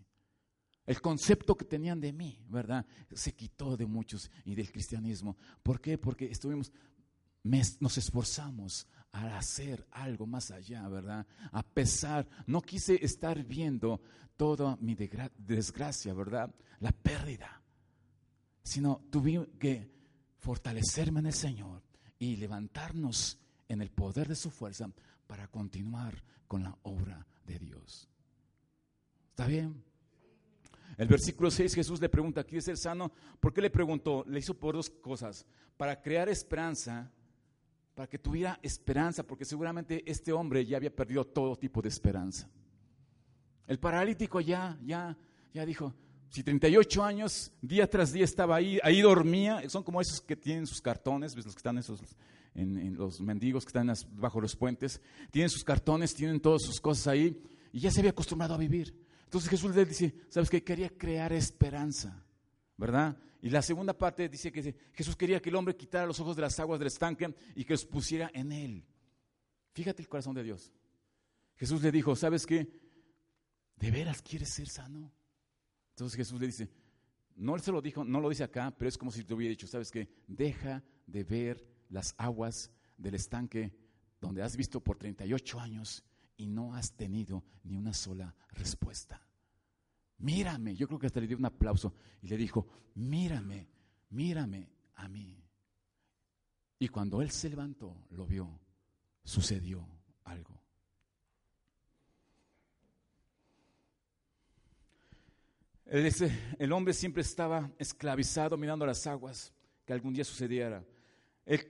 [0.86, 2.86] El concepto que tenían de mí, ¿verdad?
[3.12, 5.36] Se quitó de muchos y del cristianismo.
[5.64, 5.98] ¿Por qué?
[5.98, 6.72] Porque estuvimos,
[7.44, 11.26] nos esforzamos a hacer algo más allá, ¿verdad?
[11.52, 14.00] A pesar, no quise estar viendo
[14.38, 16.54] toda mi desgracia, ¿verdad?
[16.80, 17.64] La pérdida,
[18.62, 19.90] sino tuve que
[20.38, 21.82] fortalecerme en el Señor
[22.20, 24.90] y levantarnos en el poder de su fuerza
[25.28, 28.08] para continuar con la obra de Dios.
[29.32, 29.84] ¿Está bien?
[30.98, 33.12] El versículo 6 Jesús le pregunta, ¿quieres ser sano?
[33.40, 34.24] ¿Por qué le preguntó?
[34.28, 35.46] Le hizo por dos cosas.
[35.76, 37.12] Para crear esperanza,
[37.94, 42.50] para que tuviera esperanza, porque seguramente este hombre ya había perdido todo tipo de esperanza.
[43.68, 45.18] El paralítico ya, ya,
[45.54, 45.94] ya dijo,
[46.30, 50.68] si 38 años, día tras día estaba ahí, ahí dormía, son como esos que tienen
[50.68, 51.46] sus cartones, ¿ves?
[51.46, 52.02] los que están esos,
[52.56, 57.08] en, los mendigos que están bajo los puentes, tienen sus cartones, tienen todas sus cosas
[57.08, 57.42] ahí,
[57.72, 58.96] y ya se había acostumbrado a vivir.
[59.26, 60.64] Entonces Jesús le dice, ¿sabes qué?
[60.64, 62.26] Quería crear esperanza,
[62.78, 63.18] ¿verdad?
[63.42, 66.42] Y la segunda parte dice que Jesús quería que el hombre quitara los ojos de
[66.42, 68.86] las aguas del estanque y que los pusiera en él.
[69.74, 70.72] Fíjate el corazón de Dios.
[71.58, 72.68] Jesús le dijo, ¿sabes qué?
[73.76, 75.12] ¿De veras quieres ser sano?
[75.92, 76.70] Entonces Jesús le dice,
[77.36, 79.68] no se lo dijo, no lo dice acá, pero es como si te hubiera dicho,
[79.68, 80.08] ¿sabes qué?
[80.28, 83.74] Deja de ver las aguas del estanque
[84.20, 86.04] donde has visto por 38 años
[86.38, 89.22] y no has tenido ni una sola respuesta.
[90.18, 93.70] Mírame, yo creo que hasta le dio un aplauso y le dijo, mírame,
[94.10, 95.44] mírame a mí.
[96.80, 98.60] Y cuando él se levantó, lo vio,
[99.24, 99.88] sucedió
[100.24, 100.62] algo.
[105.86, 109.54] El, hombre siempre estaba esclavizado mirando las aguas
[109.86, 110.84] que algún día sucediera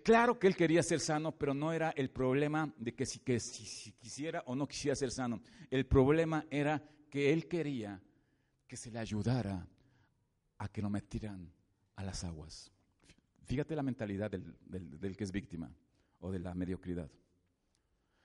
[0.03, 3.39] claro que él quería ser sano, pero no era el problema de que si, que
[3.39, 5.41] si, quisiera o no quisiera ser sano.
[5.69, 8.01] El problema era que él quería
[8.67, 9.67] que se le ayudara
[10.57, 11.51] a que lo metieran
[11.95, 12.71] a las aguas.
[13.43, 15.69] Fíjate la mentalidad del, del que es víctima
[16.19, 17.11] o de la mediocridad.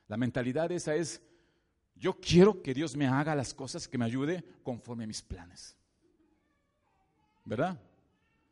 [0.07, 1.21] La mentalidad esa es,
[1.97, 5.77] yo quiero que Dios me haga las cosas, que me ayude conforme a mis planes.
[7.45, 7.79] ¿Verdad?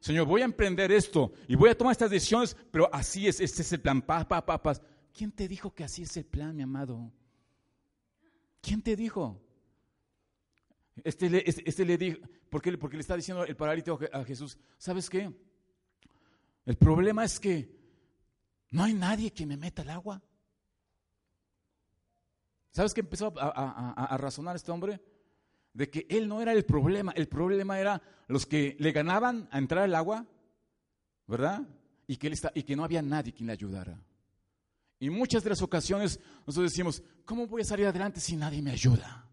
[0.00, 3.62] Señor, voy a emprender esto y voy a tomar estas decisiones, pero así es, este
[3.62, 4.00] es el plan.
[4.00, 4.74] Pa, pa, pa,
[5.12, 7.12] ¿Quién te dijo que así es el plan, mi amado?
[8.60, 9.40] ¿Quién te dijo?
[11.02, 14.56] Este le, este, este le dijo, porque, porque le está diciendo el paralítico a Jesús,
[14.76, 15.32] ¿sabes qué?
[16.64, 17.76] El problema es que
[18.70, 20.22] no hay nadie que me meta el agua.
[22.70, 25.00] ¿Sabes qué empezó a, a razonar este hombre?
[25.72, 29.58] De que él no era el problema, el problema era los que le ganaban a
[29.58, 30.26] entrar al agua,
[31.26, 31.62] ¿verdad?
[32.06, 34.00] Y que, él está, y que no había nadie quien le ayudara.
[35.00, 38.72] Y muchas de las ocasiones nosotros decimos, ¿cómo voy a salir adelante si nadie me
[38.72, 39.28] ayuda?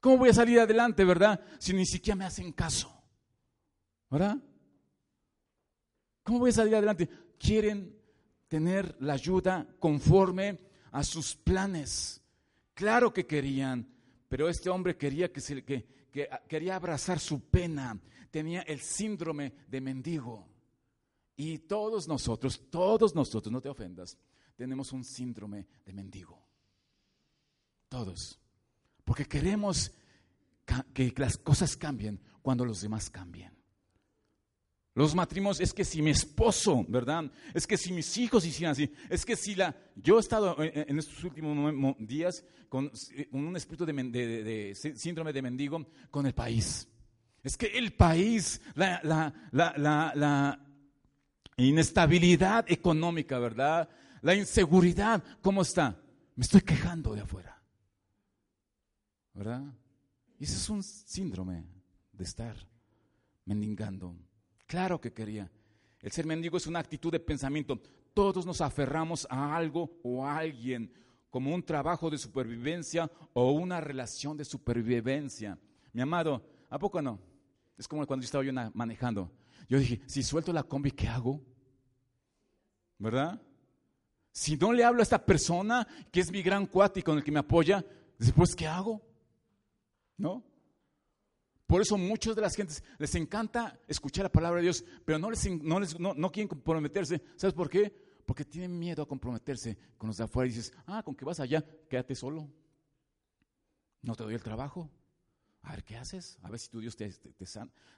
[0.00, 1.40] ¿Cómo voy a salir adelante, verdad?
[1.58, 2.92] Si ni siquiera me hacen caso.
[4.10, 4.36] ¿Verdad?
[6.22, 7.08] ¿Cómo voy a salir adelante?
[7.38, 7.98] Quieren
[8.48, 10.60] tener la ayuda conforme
[10.92, 12.22] a sus planes.
[12.74, 13.93] Claro que querían,
[14.28, 15.64] pero este hombre quería, que,
[16.10, 17.98] que, quería abrazar su pena,
[18.30, 20.48] tenía el síndrome de mendigo.
[21.36, 24.18] Y todos nosotros, todos nosotros, no te ofendas,
[24.56, 26.44] tenemos un síndrome de mendigo.
[27.88, 28.40] Todos.
[29.04, 29.92] Porque queremos
[30.92, 33.53] que las cosas cambien cuando los demás cambien.
[34.94, 37.24] Los matrimonios, es que si mi esposo, ¿verdad?
[37.52, 39.74] Es que si mis hijos hicieran así, es que si la...
[39.96, 42.90] Yo he estado en estos últimos días con
[43.32, 46.88] un espíritu de, síndrome de mendigo con el país.
[47.42, 49.00] Es que el país, la,
[49.52, 50.60] la
[51.56, 53.88] inestabilidad económica, ¿verdad?
[54.22, 56.00] La inseguridad, ¿cómo está?
[56.36, 57.62] Me estoy quejando de afuera.
[59.34, 59.62] ¿Verdad?
[60.38, 61.64] Y ese es un síndrome
[62.12, 62.56] de estar
[63.44, 64.16] mendigando.
[64.66, 65.50] Claro que quería.
[66.00, 67.80] El ser mendigo es una actitud de pensamiento.
[68.12, 70.92] Todos nos aferramos a algo o a alguien
[71.30, 75.58] como un trabajo de supervivencia o una relación de supervivencia.
[75.92, 77.18] Mi amado, ¿a poco no?
[77.76, 79.32] Es como cuando yo estaba yo manejando.
[79.68, 81.40] Yo dije, si suelto la combi, ¿qué hago?
[82.98, 83.40] ¿Verdad?
[84.30, 87.24] Si no le hablo a esta persona que es mi gran cuate y con el
[87.24, 87.84] que me apoya,
[88.18, 89.00] después, ¿qué hago?
[90.16, 90.44] ¿No?
[91.74, 95.28] Por eso muchas de las gentes les encanta escuchar la palabra de Dios, pero no,
[95.28, 95.44] les,
[95.98, 97.20] no, quieren comprometerse.
[97.34, 97.92] ¿Sabes por qué?
[98.24, 101.40] Porque tienen miedo a comprometerse con los de afuera y dices, ah, con que vas
[101.40, 102.48] allá, quédate solo.
[104.02, 104.88] No te doy el trabajo.
[105.62, 106.38] A ver qué haces.
[106.42, 107.44] A ver si tu Dios te, te,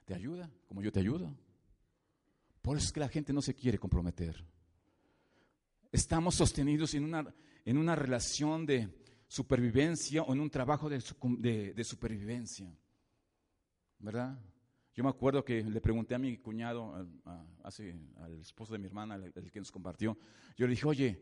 [0.05, 1.37] te ayuda, como yo te ayudo.
[2.63, 4.43] Por eso es que la gente no se quiere comprometer.
[5.91, 7.31] Estamos sostenidos en una,
[7.63, 8.89] en una relación de
[9.27, 12.75] supervivencia o en un trabajo de supervivencia.
[13.99, 14.39] ¿Verdad?
[14.97, 16.95] Yo me acuerdo que le pregunté a mi cuñado,
[17.63, 20.17] al esposo de mi hermana, el, que nos compartió,
[20.57, 21.21] yo le dije, oye,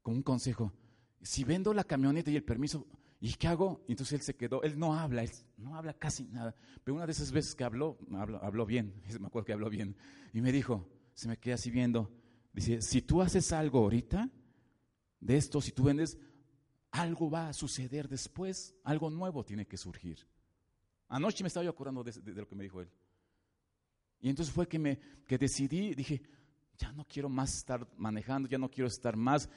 [0.00, 0.72] con un consejo,
[1.20, 2.86] si vendo la camioneta y el permiso,
[3.20, 3.84] ¿y qué hago?
[3.88, 6.54] Entonces él se quedó, él no habla, él no habla casi nada,
[6.84, 7.98] pero una de esas veces que habló,
[8.40, 9.96] habló, bien, me acuerdo que habló bien,
[10.32, 12.12] y me dijo, se me queda así viendo,
[12.52, 14.30] dice, si tú haces algo ahorita
[15.18, 16.16] de esto, si tú vendes,
[16.92, 20.28] algo va a suceder después, algo nuevo tiene que surgir.
[21.12, 22.88] Anoche me estaba yo acordando de, lo que me dijo él.
[24.22, 26.22] Y entonces fue que, me, que decidí, dije,
[26.78, 29.50] ya no quiero más estar manejando, ya no quiero estar más.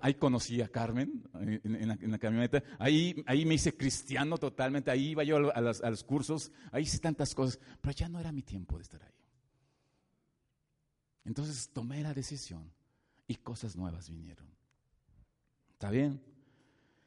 [0.00, 5.22] ahí conocí a Carmen en, la, camioneta, ahí, ahí me hice cristiano totalmente, ahí iba
[5.22, 8.82] yo a, los, cursos, ahí hice tantas cosas, pero ya no era mi tiempo de
[8.82, 9.14] estar ahí.
[11.24, 12.72] Entonces tomé la decisión
[13.28, 14.48] y cosas nuevas vinieron.
[15.74, 16.20] ¿Está bien?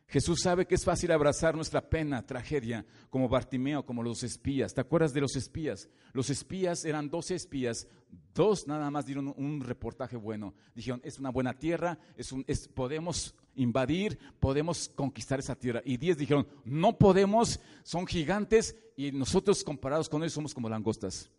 [0.08, 4.74] Jesús sabe que es fácil abrazar nuestra pena, tragedia, como Bartimeo, como los espías.
[4.74, 5.90] ¿Te acuerdas de los espías?
[6.14, 7.88] Los espías eran 12 espías,
[8.34, 10.54] dos nada más dieron un reportaje bueno.
[10.76, 12.34] Dijeron, es una buena tierra, es
[12.74, 15.82] podemos invadir, podemos conquistar esa tierra.
[15.84, 21.32] Y diez dijeron, no podemos, son gigantes y nosotros comparados con ellos somos como langostas.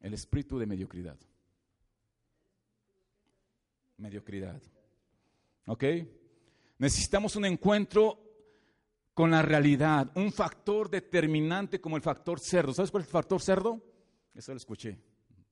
[0.00, 1.16] El espíritu de mediocridad.
[3.98, 4.60] Mediocridad.
[5.66, 5.84] ¿Ok?
[6.82, 8.18] Necesitamos un encuentro
[9.14, 12.74] con la realidad, un factor determinante como el factor cerdo.
[12.74, 13.80] ¿Sabes cuál es el factor cerdo?
[14.34, 14.98] Eso lo escuché,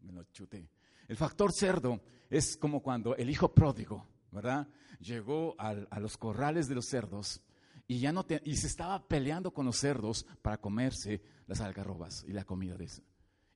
[0.00, 0.68] me lo chuté.
[1.06, 4.66] El factor cerdo es como cuando el hijo pródigo, ¿verdad?
[4.98, 7.40] Llegó a los corrales de los cerdos
[7.86, 12.32] y ya no y se estaba peleando con los cerdos para comerse las algarrobas y
[12.32, 12.88] la comida de.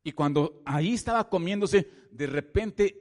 [0.04, 3.00] Y cuando ahí estaba comiéndose, de repente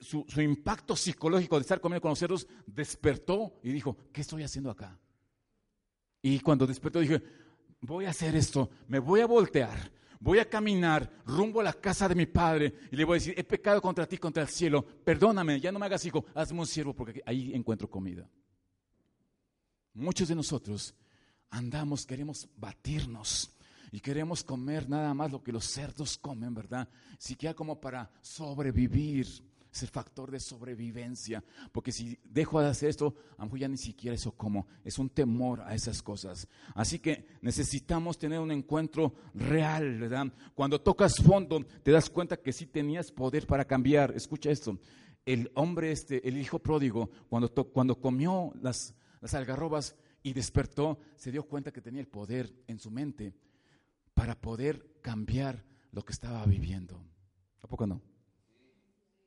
[0.00, 4.70] su, impacto psicológico de estar comiendo con los cerdos despertó y dijo, ¿qué estoy haciendo
[4.70, 4.98] acá?
[6.22, 7.22] Y cuando despertó dije,
[7.82, 12.08] voy a hacer esto, me voy a voltear, voy a caminar rumbo a la casa
[12.08, 14.82] de mi padre y le voy a decir, he pecado contra ti, contra el cielo,
[14.82, 18.26] perdóname, ya no me hagas hijo, hazme un siervo porque ahí encuentro comida.
[19.92, 20.94] Muchos de nosotros
[21.50, 23.55] andamos, queremos batirnos
[23.92, 26.88] y queremos comer nada más lo que los cerdos comen, ¿verdad?
[27.18, 29.26] Siquiera como para sobrevivir.
[29.72, 31.44] Es el factor de sobrevivencia.
[31.70, 34.66] Porque si dejo de hacer esto, a ya ni siquiera eso como.
[34.82, 36.48] Es un temor a esas cosas.
[36.74, 40.32] Así que necesitamos tener un encuentro real, ¿verdad?
[40.54, 44.12] Cuando tocas fondo, te das cuenta que sí tenías poder para cambiar.
[44.16, 44.78] Escucha esto.
[45.26, 51.30] El hombre este, el hijo pródigo, cuando, cuando comió las, las algarrobas y despertó, se
[51.30, 53.34] dio cuenta que tenía el poder en su mente
[54.16, 55.62] para poder cambiar
[55.92, 56.98] lo que estaba viviendo.
[57.60, 58.00] ¿A poco no?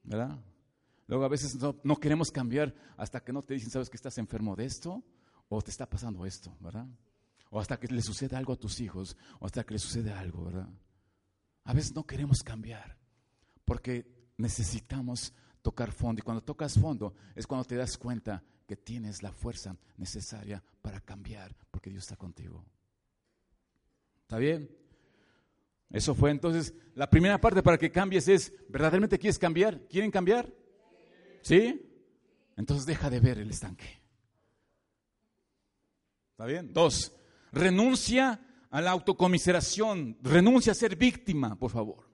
[0.03, 0.43] ¿Verdad?
[1.05, 4.55] Luego a veces no, queremos cambiar hasta que no te dicen, ¿sabes que estás enfermo
[4.55, 5.03] de esto?
[5.47, 6.87] O te está pasando esto, ¿verdad?
[7.51, 10.45] O hasta que le sucede algo a tus hijos, o hasta que le sucede algo,
[10.45, 10.69] ¿verdad?
[11.65, 12.97] A veces no queremos cambiar
[13.65, 16.19] porque necesitamos tocar fondo.
[16.19, 20.99] Y cuando tocas fondo es cuando te das cuenta que tienes la fuerza necesaria para
[20.99, 22.65] cambiar porque Dios está contigo.
[24.29, 24.69] ¿Está bien?
[25.89, 29.87] Eso fue entonces la primera parte para que cambies es, ¿verdaderamente quieres cambiar?
[29.87, 30.53] ¿Quieren cambiar?
[31.41, 31.83] ¿Sí?
[32.55, 34.03] Entonces deja de ver el estanque.
[36.29, 36.71] ¿Está bien?
[36.71, 37.11] Dos,
[37.51, 42.07] renuncia a la autocomiseración, renuncia a ser víctima, por favor.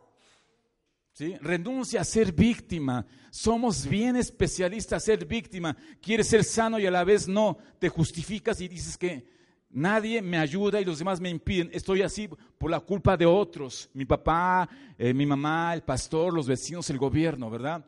[1.12, 1.36] ¿Sí?
[1.42, 3.06] Renuncia a ser víctima.
[3.30, 5.76] Somos bien especialistas a ser víctima.
[6.02, 7.58] Quieres ser sano y a la vez no.
[7.78, 9.35] Te justificas y dices que
[9.76, 11.70] Nadie me ayuda y los demás me impiden.
[11.74, 13.90] Estoy así por la culpa de otros.
[13.94, 17.84] Mi papá, eh, mi mamá, el pastor, los vecinos, el gobierno, ¿verdad?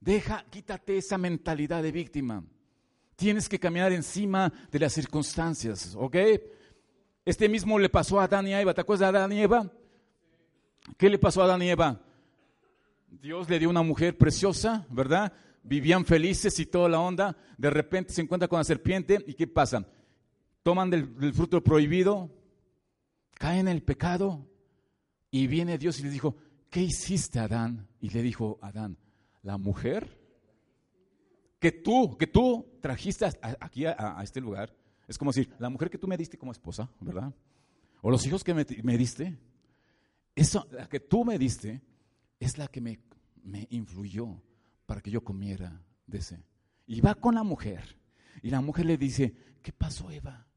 [0.00, 2.42] Deja, quítate esa mentalidad de víctima.
[3.14, 6.16] Tienes que caminar encima de las circunstancias, ¿ok?
[7.24, 8.74] Este mismo le pasó a Adán y Eva.
[8.74, 9.70] ¿Te acuerdas de Adán y Eva?
[10.96, 12.00] ¿Qué le pasó a Adán y Eva?
[13.06, 15.32] Dios le dio una mujer preciosa, ¿verdad?
[15.62, 17.36] Vivían felices y toda la onda.
[17.56, 19.86] De repente se encuentra con la serpiente y ¿qué pasa?
[20.62, 22.30] Toman del, fruto prohibido,
[23.34, 24.46] caen en el pecado
[25.30, 26.36] y viene Dios y les dijo,
[26.70, 27.88] ¿qué hiciste Adán?
[28.00, 28.98] Y le dijo Adán,
[29.42, 30.18] la mujer
[31.58, 33.26] que tú, que tú trajiste
[33.60, 34.74] aquí a, este lugar,
[35.06, 37.32] es como decir, la mujer que tú me diste como esposa, ¿verdad?
[38.02, 38.64] O los hijos que me,
[38.96, 39.38] diste,
[40.34, 41.82] eso, la que tú me diste,
[42.38, 43.00] es la que me,
[43.42, 44.40] me influyó
[44.86, 46.44] para que yo comiera de ese.
[46.86, 47.98] Y va con la mujer.
[48.42, 50.47] Y la mujer le dice, ¿qué pasó Eva?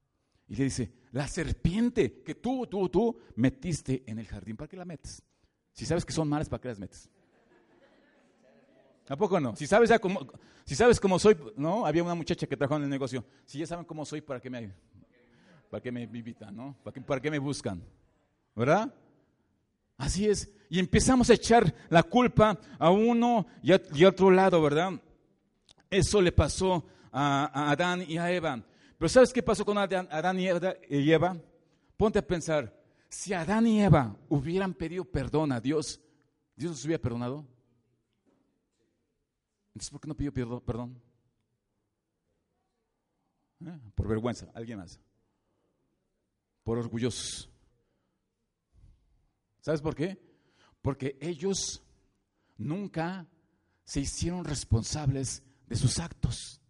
[0.52, 4.76] Y le dice, la serpiente que tú, tú, tú metiste en el jardín, ¿para qué
[4.76, 5.24] la metes?
[5.72, 7.10] Si sabes que son malas, ¿para qué las metes?
[9.08, 9.56] ¿A poco no?
[9.56, 10.28] Si sabes, ya cómo,
[10.66, 11.86] si sabes cómo soy, ¿no?
[11.86, 13.24] Había una muchacha que trabajó en el negocio.
[13.46, 14.74] Si ya saben cómo soy, ¿para qué me,
[15.70, 16.76] para qué me invitan, no?
[16.84, 17.82] ¿Para qué, ¿Para qué me buscan?
[18.54, 18.94] ¿Verdad?
[19.98, 20.54] Así es.
[20.70, 25.00] Y empezamos a echar la culpa a uno y a, otro lado, ¿verdad?
[25.90, 28.66] Eso le pasó a, Adán y a Eva.
[29.02, 30.46] Pero ¿sabes qué pasó con Adán, y,
[30.96, 31.36] y Eva?
[31.98, 32.72] Ponte a pensar,
[33.10, 36.00] si Adán y Eva hubieran pedido perdón a Dios,
[36.56, 37.44] ¿Dios los hubiera perdonado?
[39.70, 40.32] Entonces, ¿por qué no pidió
[40.62, 41.02] perdón?
[43.66, 43.80] ¿Eh?
[43.96, 45.00] Por vergüenza, alguien más.
[46.64, 47.50] Por orgullosos.
[49.62, 50.22] ¿Sabes por qué?
[50.80, 51.82] Porque ellos
[52.56, 53.28] nunca
[53.84, 56.61] se hicieron responsables de sus actos.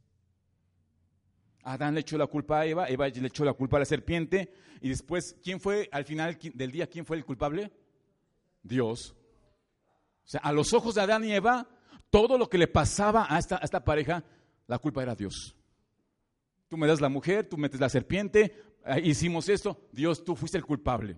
[1.63, 4.51] Adán le echó la culpa a Eva, Eva le echó la culpa a la serpiente,
[4.81, 7.71] y después, ¿quién fue al final del día, quién fue el culpable?
[8.63, 9.15] Dios.
[10.23, 11.67] O sea, a los ojos de Adán y Eva,
[12.09, 14.23] todo lo que le pasaba a esta, a esta pareja,
[14.67, 15.55] la culpa era Dios.
[16.67, 18.55] Tú me das la mujer, tú metes la serpiente,
[18.85, 21.17] eh, hicimos esto, Dios, tú fuiste el culpable.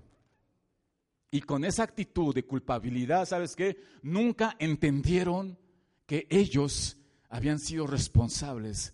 [1.31, 3.77] Y con esa actitud de culpabilidad, ¿sabes qué?
[4.01, 5.57] Nunca entendieron
[6.05, 6.97] que ellos
[7.29, 8.93] habían sido responsables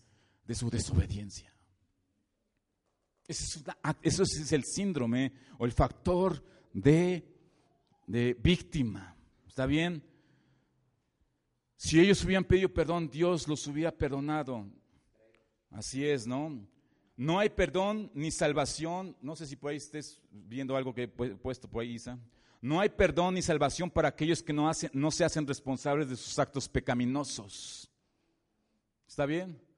[0.50, 1.54] de su desobediencia.
[3.28, 6.43] Eso es, el síndrome o el factor
[6.74, 7.24] de,
[8.08, 9.16] de víctima.
[9.47, 10.04] ¿Está bien?
[11.78, 14.66] Si ellos hubieran pedido perdón, Dios los hubiera perdonado.
[15.70, 16.68] Así es, ¿no?
[17.16, 19.16] No hay perdón ni salvación.
[19.22, 22.18] No sé si por ahí estés viendo algo que he puesto por ahí, Isa.
[22.60, 26.16] No hay perdón ni salvación para aquellos que no, hacen, no se hacen responsables de
[26.16, 27.88] sus actos pecaminosos.
[29.08, 29.68] ¿Está bien?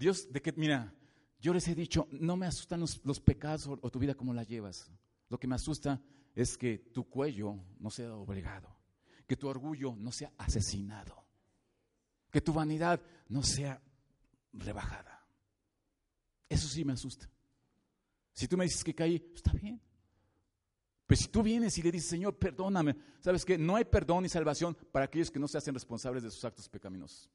[0.00, 0.94] Dios, de que, mira,
[1.38, 4.90] yo les he dicho, no me asustan los, pecados o, tu vida como la llevas.
[5.28, 6.00] Lo que me asusta
[6.34, 8.74] es que tu cuello no sea obligado,
[9.26, 11.22] que tu orgullo no sea asesinado,
[12.30, 12.98] que tu vanidad
[13.28, 13.78] no sea
[14.54, 15.22] rebajada.
[16.48, 17.30] Eso sí me asusta.
[18.32, 19.82] Si tú me dices que caí, está bien.
[21.06, 23.58] Pero si tú vienes y le dices, Señor, perdóname, ¿sabes qué?
[23.58, 26.70] No hay perdón ni salvación para aquellos que no se hacen responsables de sus actos
[26.70, 27.30] pecaminosos.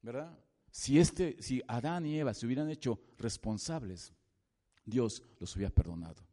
[0.00, 0.38] ¿Verdad?
[0.78, 4.12] Si, este, si Adán y Eva se hubieran hecho responsables,
[4.84, 6.24] Dios los hubiera perdonado.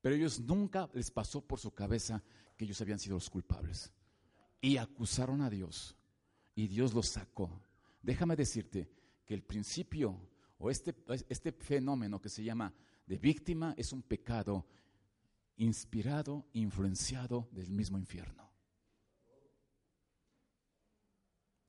[0.00, 2.22] Pero ellos nunca les pasó por su cabeza
[2.56, 3.92] que ellos habían sido los culpables.
[4.62, 5.94] Y acusaron a Dios.
[6.54, 7.60] Y Dios los sacó.
[8.00, 8.90] Déjame decirte
[9.22, 10.18] que el principio
[10.56, 10.94] o este,
[11.28, 12.72] este fenómeno que se llama
[13.04, 14.66] de víctima es un pecado
[15.58, 18.50] inspirado, influenciado del mismo infierno.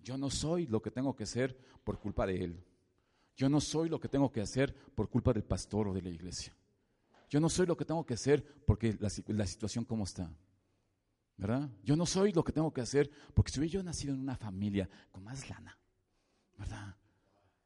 [0.06, 2.64] Yo no soy lo que tengo que ser por culpa de él.
[3.36, 6.10] Yo no soy lo que tengo que hacer por culpa del pastor o de la
[6.10, 6.56] iglesia.
[7.28, 10.32] Yo no soy lo que tengo que hacer porque la, la situación como está.
[11.38, 11.72] ¿Verdad?
[11.84, 14.36] Yo no soy lo que tengo que hacer porque si hubiera yo nacido en una
[14.36, 15.76] familia con más lana,
[16.56, 16.96] ¿verdad?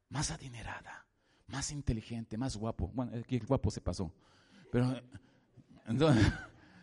[0.07, 1.05] Más adinerada,
[1.47, 2.87] más inteligente, más guapo.
[2.87, 4.13] Bueno, aquí el guapo se pasó.
[4.71, 4.95] Pero,
[5.87, 6.25] entonces,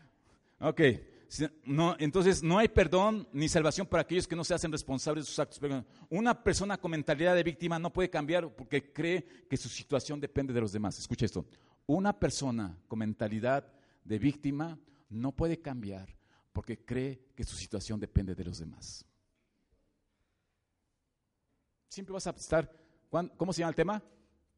[0.61, 0.81] ok.
[1.65, 5.29] No, entonces, no hay perdón ni salvación para aquellos que no se hacen responsables de
[5.29, 5.61] sus actos.
[6.09, 10.53] Una persona con mentalidad de víctima no puede cambiar porque cree que su situación depende
[10.53, 10.99] de los demás.
[10.99, 11.47] Escucha esto.
[11.87, 13.73] Una persona con mentalidad
[14.05, 14.79] de víctima
[15.09, 16.17] no puede cambiar
[16.53, 19.05] porque cree que su situación depende de los demás.
[21.89, 22.71] Siempre vas a estar,
[23.37, 24.03] ¿cómo se llama el tema?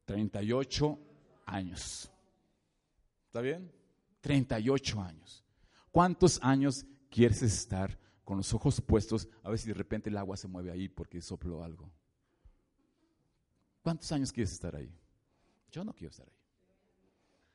[0.05, 0.99] 38
[1.45, 2.11] años.
[3.27, 3.71] ¿Está bien?
[4.21, 5.45] 38 años.
[5.91, 10.37] ¿Cuántos años quieres estar con los ojos puestos a ver si de repente el agua
[10.37, 11.91] se mueve ahí porque sopló algo?
[13.81, 14.93] ¿Cuántos años quieres estar ahí?
[15.71, 16.35] Yo no quiero estar ahí.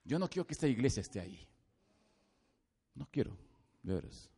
[0.05, 1.49] Yo no quiero que esta iglesia esté ahí.
[2.95, 3.37] No quiero,
[3.83, 4.31] de veras.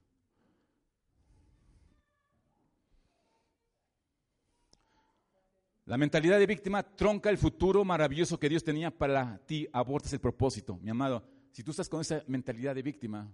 [5.87, 10.21] La mentalidad de víctima tronca el futuro maravilloso que Dios tenía para ti, abortas el
[10.21, 10.79] propósito.
[10.83, 13.33] Mi amado, si tú estás con esa mentalidad de víctima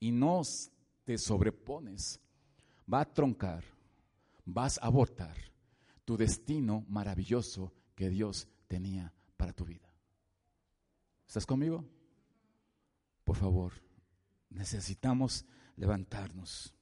[0.00, 0.42] y no
[1.04, 2.20] te sobrepones,
[2.92, 3.64] va a troncar,
[4.44, 5.36] vas a abortar
[6.04, 9.88] tu destino maravilloso que Dios tenía para tu vida.
[11.26, 11.84] ¿Estás conmigo?
[13.24, 13.72] Por favor,
[14.50, 15.44] necesitamos
[15.76, 16.72] levantarnos.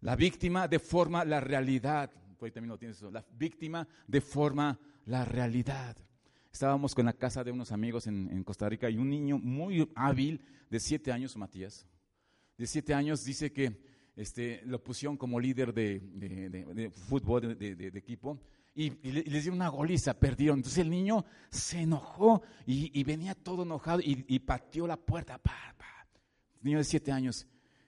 [0.00, 5.96] La víctima deforma la realidad también lo tienes la víctima deforma la realidad.
[6.52, 10.40] Estábamos con la casa de unos amigos en, Costa Rica y un niño muy hábil
[10.70, 11.86] de siete años, Matías,
[12.58, 13.80] de siete años, dice que
[14.16, 18.40] este, lo pusieron como líder de, fútbol de, equipo
[18.74, 20.58] y, les dio una goliza, perdieron.
[20.58, 25.40] Entonces el niño se enojó y, venía todo enojado y, pateó la puerta.
[26.60, 27.46] Niño de siete años.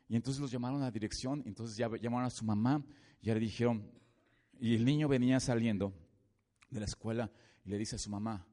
[0.08, 2.84] Y entonces los llamaron a la dirección, entonces ya llamaron a su mamá,
[3.20, 3.88] y ya le dijeron,
[4.60, 5.92] y el niño venía saliendo
[6.68, 7.30] de la escuela
[7.64, 8.46] y le dice a su mamá,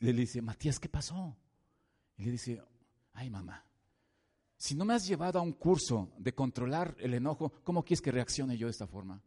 [0.00, 1.36] le dice, Matías, ¿qué pasó?
[2.16, 2.60] Y le dice,
[3.12, 3.64] ay mamá,
[4.60, 8.12] si no me has llevado a un curso de controlar el enojo, ¿cómo quieres que
[8.12, 9.18] reaccione yo de esta forma?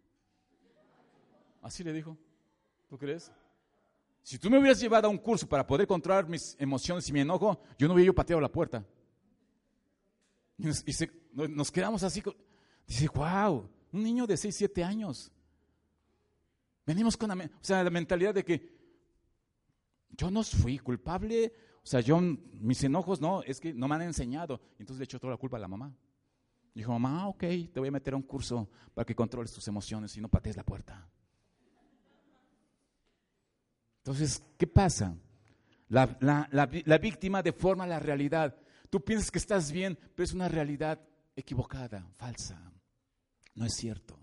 [1.64, 2.16] Así le dijo.
[2.88, 3.32] ¿Tú crees?
[4.22, 7.22] Si tú me hubieras llevado a un curso para poder controlar mis emociones y mi
[7.22, 8.86] enojo, yo no hubiera yo pateado la puerta.
[10.60, 10.68] Y,
[11.34, 12.22] nos, quedamos así.
[12.86, 15.32] Dice, wow, un niño de 6, 7 años.
[16.86, 18.72] Venimos con la, o sea, la mentalidad de que
[20.12, 21.52] yo no fui culpable,
[21.84, 24.62] o sea, yo, mis enojos no, es que no me han enseñado.
[24.80, 25.94] Entonces le echó toda la culpa a la mamá.
[26.74, 30.16] Dijo, mamá, ok, te voy a meter a un curso para que controles tus emociones
[30.16, 31.08] y no patees la puerta.
[33.98, 35.16] Entonces, ¿qué pasa?
[35.90, 36.18] La,
[36.52, 38.56] la, víctima deforma la realidad.
[38.90, 41.00] Tú piensas que estás bien, pero es una realidad
[41.36, 42.72] equivocada, falsa.
[43.56, 44.18] No es cierto.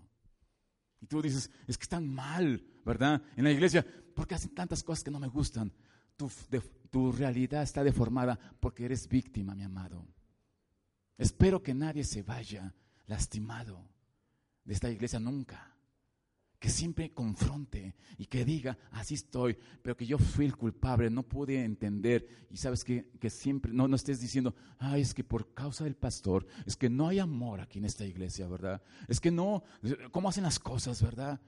[0.99, 3.21] Y tú dices, es que están mal, ¿verdad?
[3.35, 3.85] En la iglesia,
[4.15, 5.71] porque hacen tantas cosas que no me gustan.
[6.89, 10.05] Tu, realidad está deformada porque eres víctima, mi amado.
[11.17, 12.73] Espero que nadie se vaya
[13.07, 13.87] lastimado
[14.65, 15.71] de esta iglesia nunca
[16.61, 21.23] que siempre confronte y que diga, así estoy, pero que yo fui el culpable, no
[21.23, 22.45] pude entender.
[22.51, 25.95] Y sabes que, que siempre, no, no estés diciendo, ay, es que por causa del
[25.95, 28.79] pastor, es que no hay amor aquí en esta iglesia, ¿verdad?
[29.07, 29.63] Es que no,
[30.11, 31.41] ¿cómo hacen las cosas, verdad?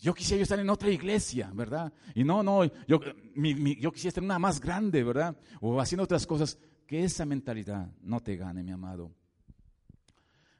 [0.00, 1.92] Yo quisiera estar en otra iglesia, ¿verdad?
[2.14, 3.00] Y no, no, yo,
[3.34, 5.36] yo quisiera estar en una más grande, ¿verdad?
[5.60, 6.58] O haciendo otras cosas.
[6.86, 9.12] Que esa mentalidad no te gane, mi amado.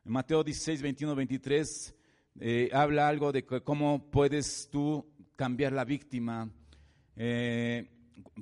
[0.05, 1.95] En Mateo 16, 21, 23
[2.41, 6.51] eh, habla algo de cómo puedes tú cambiar la víctima.
[7.17, 7.89] Eh,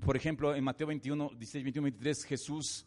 [0.04, 2.86] por ejemplo, en Mateo 21, 16, 21, 23, Jesús,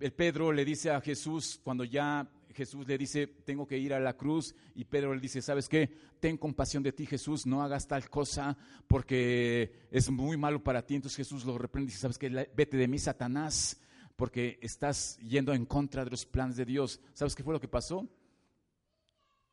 [0.00, 4.00] el Pedro le dice a Jesús, cuando ya Jesús le dice, tengo que ir a
[4.00, 5.90] la cruz, y Pedro le dice, ¿sabes qué?
[6.20, 8.56] Ten compasión de ti, Jesús, no hagas tal cosa
[8.86, 10.96] porque es muy malo para ti.
[10.96, 12.28] Entonces Jesús lo reprende y dice, ¿sabes qué?
[12.28, 13.80] Vete de mí, Satanás,
[14.16, 17.00] porque estás yendo en contra de los planes de Dios.
[17.14, 18.08] ¿Sabes qué fue lo que pasó?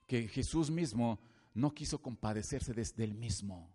[0.07, 1.19] que Jesús mismo
[1.53, 3.74] no quiso compadecerse desde él mismo.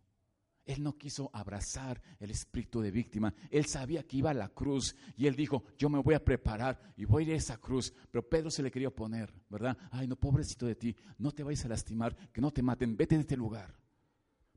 [0.70, 3.34] Él no quiso abrazar el espíritu de víctima.
[3.50, 6.78] Él sabía que iba a la cruz y él dijo, yo me voy a preparar
[6.96, 7.92] y voy a ir a esa cruz.
[8.10, 9.76] Pero Pedro se le quería oponer, ¿verdad?
[9.90, 13.16] Ay, no, pobrecito de ti, no te vayas a lastimar, que no te maten, vete
[13.16, 13.76] de este lugar.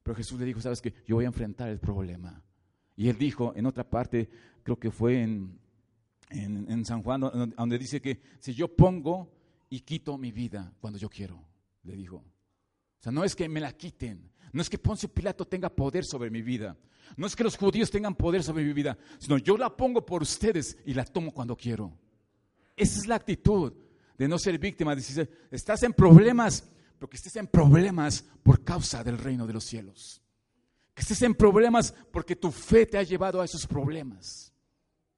[0.04, 2.44] Pero Jesús le dijo, sabes que yo voy a enfrentar el problema.
[2.96, 4.30] Y él dijo en otra parte,
[4.62, 5.60] creo que fue en,
[6.30, 9.32] en, en San Juan, donde dice que si yo pongo
[9.70, 11.44] y quito mi vida cuando yo quiero
[11.84, 12.24] le dijo.
[13.04, 16.06] O sea, no es que me la quiten, no es que Poncio Pilato tenga poder
[16.06, 16.78] sobre mi vida,
[17.18, 20.22] no es que los judíos tengan poder sobre mi vida, sino yo la pongo por
[20.22, 21.92] ustedes y la tomo cuando quiero.
[22.78, 23.74] Esa es la actitud
[24.18, 28.64] de no ser víctima, de decir, estás en problemas, pero que estés en problemas por
[28.64, 30.22] causa del reino de los cielos.
[30.94, 34.54] Que estés en problemas porque tu fe te ha llevado a esos problemas.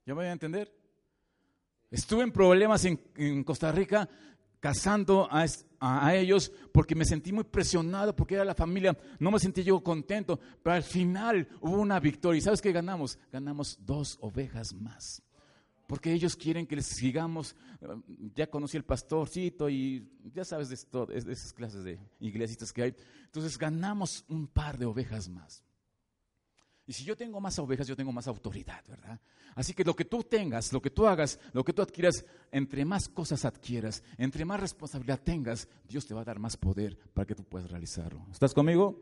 [0.08, 0.74] ¿Ya me voy a entender?
[1.92, 4.10] Estuve en problemas en, en Costa Rica
[4.66, 9.64] casando a, ellos porque me sentí muy presionado, porque era la familia, no me sentí
[9.64, 12.40] yo contento, pero al final hubo una victoria.
[12.40, 13.20] ¿Y sabes qué ganamos?
[13.32, 15.22] Ganamos dos ovejas más.
[15.86, 17.56] Porque ellos quieren que les sigamos.
[18.34, 22.96] Ya conocí el pastorcito y ya sabes de, esto, esas clases de iglesitas que hay.
[23.26, 25.64] Entonces ganamos un par de ovejas más.
[26.88, 29.20] Y si yo tengo más ovejas, yo tengo más autoridad, ¿verdad?
[29.56, 32.86] Así que lo que tú tengas, lo que tú hagas, lo que tú adquieras, entre
[32.86, 37.26] más cosas adquieras, entre más responsabilidad tengas, Dios te va a dar más poder para
[37.26, 38.26] que tú puedas realizarlo.
[38.32, 39.00] ¿Estás conmigo?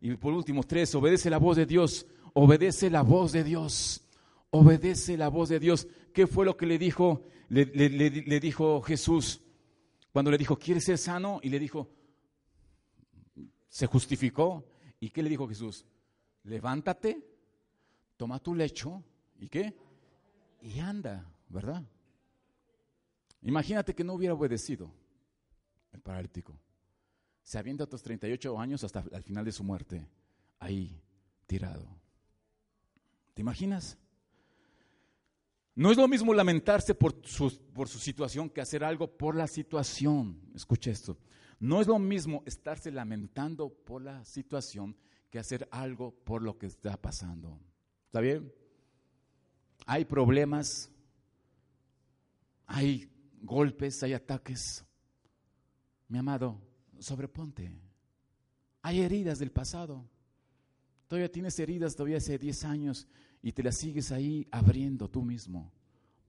[0.00, 4.02] Y por último, tres, obedece la voz de Dios, obedece la voz de Dios,
[4.50, 5.86] obedece la voz de Dios.
[6.14, 7.66] ¿Qué fue lo que le dijo, le,
[8.40, 9.42] dijo Jesús?
[10.12, 11.40] Cuando le dijo, ¿quieres ser sano?
[11.42, 11.90] Y le dijo,
[13.68, 14.64] se justificó.
[15.00, 15.84] ¿Y qué le dijo Jesús?
[16.44, 17.24] Levántate,
[18.16, 19.02] toma tu lecho
[19.38, 19.76] y qué?
[20.60, 21.82] Y anda, ¿verdad?
[23.42, 24.90] Imagínate que no hubiera obedecido
[25.92, 26.58] el paralítico.
[27.42, 30.06] Se avienta otros 38 años hasta el final de su muerte,
[30.58, 31.00] ahí
[31.46, 31.88] tirado.
[33.34, 33.96] ¿Te imaginas?
[35.74, 39.46] No es lo mismo lamentarse por su, por su situación que hacer algo por la
[39.46, 40.40] situación.
[40.54, 41.16] Escucha esto.
[41.60, 44.96] No es lo mismo estarse lamentando por la situación
[45.30, 47.60] que hacer algo por lo que está pasando.
[48.06, 48.52] ¿Está bien?
[49.86, 50.90] Hay problemas,
[52.66, 53.10] hay
[53.42, 54.84] golpes, hay ataques,
[56.08, 56.58] Mi amado,
[56.98, 57.70] sobreponte.
[58.82, 60.08] Hay heridas del pasado.
[61.06, 63.06] Todavía tienes heridas todavía hace 10 años
[63.42, 65.72] y te las sigues ahí abriendo tú mismo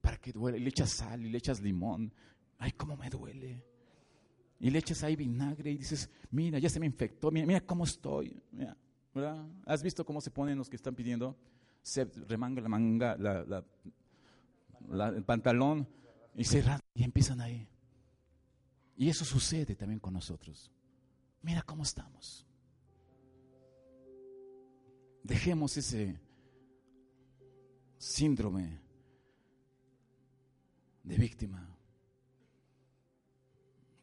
[0.00, 0.58] para que duele.
[0.58, 2.12] Y le echas sal y le echas limón.
[2.58, 3.64] Ay, cómo me duele.
[4.58, 8.42] Y le echas ahí vinagre y dices, mira, ya se me infectó, mira, cómo estoy.
[9.66, 11.36] ¿Has visto cómo se ponen los que están pidiendo?
[11.82, 13.16] Se remanga la manga,
[15.14, 15.88] el pantalón
[16.34, 17.68] y se y empiezan ahí.
[18.96, 20.70] Y eso sucede también con nosotros.
[21.42, 22.46] Mira cómo estamos.
[25.22, 26.20] Dejemos ese
[27.98, 28.80] síndrome
[31.02, 31.66] de víctima.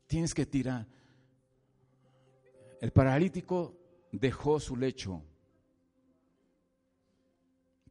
[0.08, 0.88] Tienes que tirar.
[2.82, 5.24] El paralítico dejó su lecho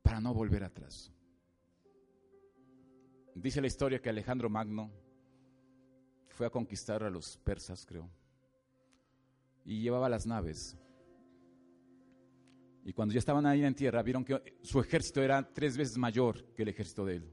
[0.03, 1.13] para no volver atrás.
[3.35, 4.91] Dice la historia que Alejandro Magno
[6.29, 8.11] fue a conquistar a los persas, creo,
[9.65, 10.77] y llevaba las naves.
[12.85, 16.53] Y cuando ya estaban ahí en tierra, vieron que su ejército era tres veces mayor
[16.55, 17.33] que el ejército de él.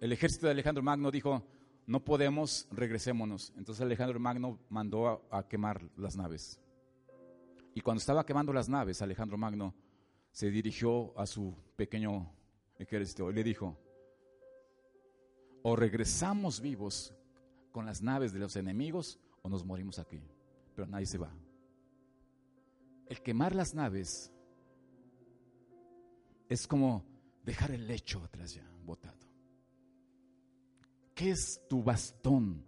[0.00, 1.46] El ejército de Alejandro Magno dijo,
[1.86, 3.52] no podemos, regresémonos.
[3.56, 6.60] Entonces Alejandro Magno mandó a, quemar las naves.
[7.74, 9.74] Y cuando estaba quemando las naves, Alejandro Magno
[10.32, 12.32] se dirigió a su pequeño
[12.78, 13.78] ejército y le dijo,
[15.62, 17.14] o regresamos vivos
[17.70, 20.20] con las naves de los enemigos o nos morimos aquí.
[20.74, 21.32] Pero nadie se va.
[23.06, 24.32] El quemar las naves
[26.48, 27.04] es como
[27.44, 29.25] dejar el lecho atrás ya, botado.
[31.16, 32.62] ¿Qué es tu bastón,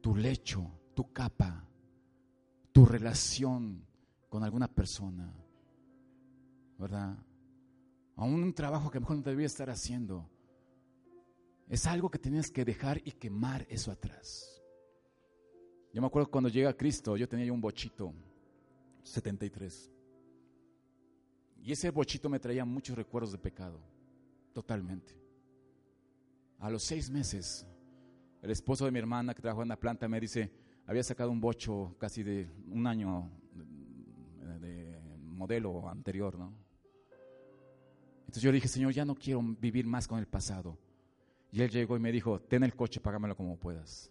[0.00, 1.68] tu lecho, tu capa,
[2.70, 3.84] tu relación
[4.28, 5.34] con alguna persona?
[6.78, 7.18] ¿Verdad?
[8.14, 10.30] A un trabajo que mejor no debía estar haciendo.
[11.68, 14.62] Es algo que tienes que dejar y quemar eso atrás.
[15.92, 18.14] Yo me acuerdo cuando llega Cristo, yo tenía un bochito,
[19.02, 19.90] 73.
[21.64, 23.80] Y ese bochito me traía muchos recuerdos de pecado,
[24.52, 25.25] totalmente.
[26.58, 27.66] A los seis meses,
[28.42, 30.50] el esposo de mi hermana que trabajó en la planta me dice,
[30.86, 33.30] había sacado un bocho casi de un año
[34.60, 36.54] de, modelo anterior, ¿no?
[38.20, 40.78] Entonces yo dije, Señor, ya no quiero vivir más con el pasado.
[41.52, 44.10] Y él llegó y me dijo, ten el coche, págamelo como puedas.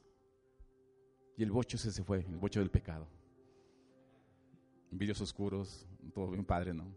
[1.35, 3.07] Y el bocho ese se fue, el bocho del pecado.
[4.91, 6.95] Vídeos oscuros, todo bien padre, ¿no?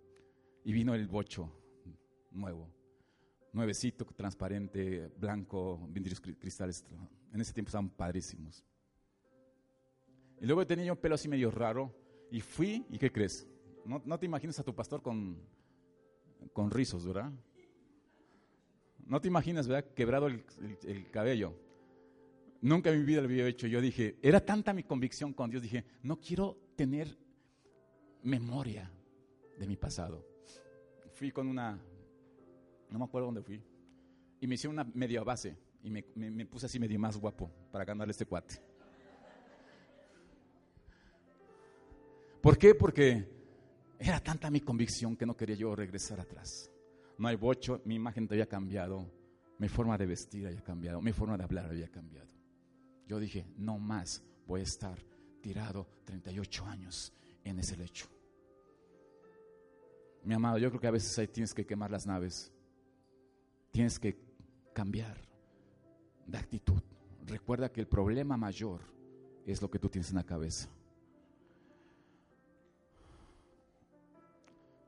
[0.63, 1.51] Y vino el bocho
[2.31, 2.78] nuevo
[3.53, 6.85] nuevecito, transparente, blanco, vidrios cristales.
[7.33, 8.65] En ese tiempo estaban padrísimos.
[10.41, 11.93] Y luego tenía un pelo así medio raro
[12.31, 13.47] y fui, ¿y qué crees?
[13.85, 15.39] No, te imaginas a tu pastor con,
[16.53, 17.33] con rizos, ¿verdad?
[19.07, 19.91] No te imaginas, ¿verdad?
[19.95, 20.45] Quebrado el,
[20.87, 21.55] el, cabello.
[22.61, 23.67] Nunca en mi vida lo había hecho.
[23.67, 27.17] Yo dije, era tanta mi convicción con Dios, dije, no quiero tener
[28.23, 28.93] memoria
[29.59, 30.27] de mi pasado.
[31.15, 31.81] Fui con una
[32.91, 33.63] no me acuerdo dónde fui,
[34.41, 36.03] y me hice una media base y me,
[36.47, 38.61] puse así medio más guapo para ganarle este cuate.
[42.41, 42.75] ¿Por qué?
[42.75, 43.29] Porque
[43.99, 46.71] era tanta mi convicción que no quería yo regresar atrás.
[47.19, 49.11] No hay bocho, mi imagen había cambiado,
[49.59, 52.29] mi forma de vestir había cambiado, mi forma de hablar había cambiado.
[53.07, 54.99] Yo dije, no más voy a estar
[55.41, 57.13] tirado 38 años
[57.45, 58.07] en ese lecho.
[60.25, 62.53] Mi amado, yo creo que a veces ahí tienes que quemar las naves
[63.79, 64.19] Tienes que
[64.73, 65.17] cambiar
[66.27, 66.83] de actitud.
[67.27, 68.81] Recuerda que el problema mayor
[69.47, 70.69] es lo que tú tienes en la cabeza.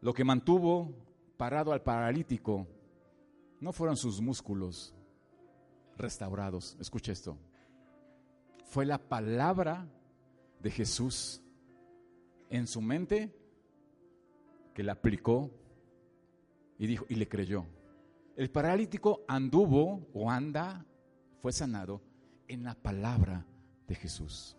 [0.01, 0.93] Lo que mantuvo
[1.37, 2.67] parado al paralítico
[3.61, 4.93] no fueron sus músculos
[5.97, 6.77] restaurados.
[6.81, 7.37] Escucha esto.
[8.65, 9.87] Fue la palabra
[10.61, 11.41] de Jesús
[12.49, 13.33] en su mente
[14.75, 15.49] que la aplicó
[16.77, 17.67] y dijo y le creyó.
[18.41, 20.87] El paralítico anduvo o anda,
[21.43, 22.01] fue sanado
[22.49, 23.45] en la palabra
[23.87, 24.57] de Jesús.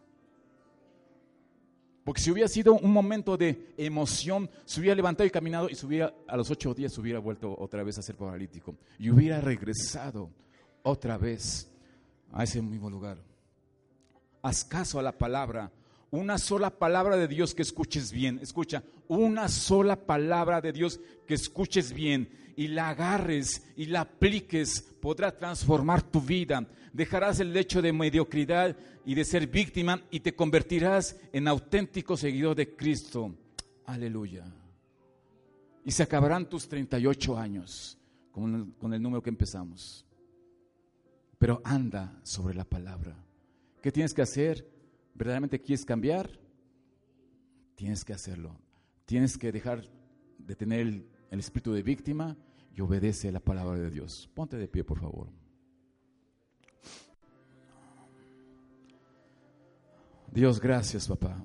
[2.04, 6.14] Porque si hubiera sido un momento de emoción, se hubiera levantado y caminado y hubiera,
[6.28, 8.76] a los ocho días se hubiera vuelto otra vez a ser paralítico.
[9.00, 10.30] Y hubiera regresado
[10.84, 11.68] otra vez
[12.34, 13.18] a ese mismo lugar.
[14.44, 15.72] Haz caso a la palabra.
[16.12, 18.38] Una sola palabra de Dios que escuches bien.
[18.44, 18.84] Escucha,
[19.18, 25.38] una sola palabra de Dios que escuches bien y la agarres y la apliques, podrá
[25.38, 26.66] transformar tu vida.
[26.94, 32.56] Dejarás el lecho de mediocridad y de ser víctima y te convertirás en auténtico seguidor
[32.56, 33.36] de Cristo.
[33.86, 34.46] Aleluya.
[35.84, 37.98] Y se acabarán tus 38 años
[38.32, 40.06] con el, con el número que empezamos.
[41.38, 43.14] Pero anda sobre la palabra.
[43.82, 44.66] ¿Qué tienes que hacer?
[45.16, 46.30] ¿Verdaderamente quieres cambiar?
[47.76, 48.56] Tienes que hacerlo.
[49.06, 49.84] Tienes que dejar
[50.38, 52.38] de tener el, espíritu de víctima
[52.76, 54.30] y obedece la palabra de Dios.
[54.34, 55.28] Ponte de pie, por favor.
[60.32, 61.44] Dios, gracias, papá,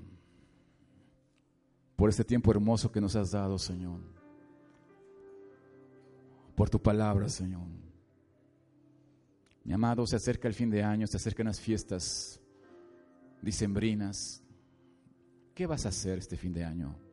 [1.96, 4.00] por este tiempo hermoso que nos has dado, Señor.
[6.54, 7.66] Por tu palabra, Señor.
[9.64, 12.40] Mi amado, se acerca el fin de año, se acercan las fiestas
[13.42, 14.40] dicembrinas.
[15.52, 17.05] ¿Qué vas a hacer este fin de año?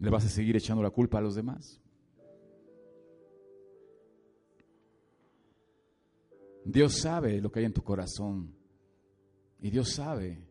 [0.00, 1.78] ¿Le vas a seguir echando la culpa a los demás?
[6.64, 8.54] Dios sabe lo que hay en tu corazón.
[9.60, 10.42] Y Dios sabe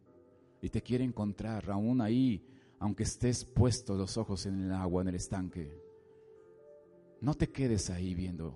[0.62, 2.46] y te quiere encontrar aún ahí,
[2.78, 5.72] aunque estés puesto los ojos en el agua, en el estanque.
[7.22, 8.56] No te quedes ahí viendo.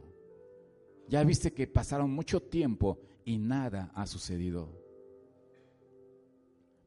[1.07, 4.69] Ya viste que pasaron mucho tiempo y nada ha sucedido.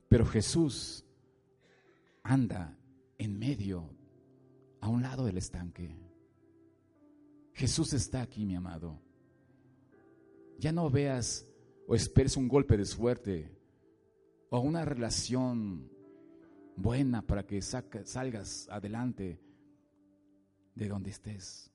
[0.08, 1.04] Pero Jesús
[2.22, 2.78] anda
[3.18, 3.95] en medio,
[4.80, 5.96] a un lado del estanque.
[7.52, 9.00] Jesús está aquí, mi amado.
[10.58, 11.46] Ya no veas
[11.86, 13.50] o esperes un golpe de suerte
[14.50, 15.90] o una relación
[16.76, 19.40] buena para que salgas adelante
[20.74, 21.72] de donde estés.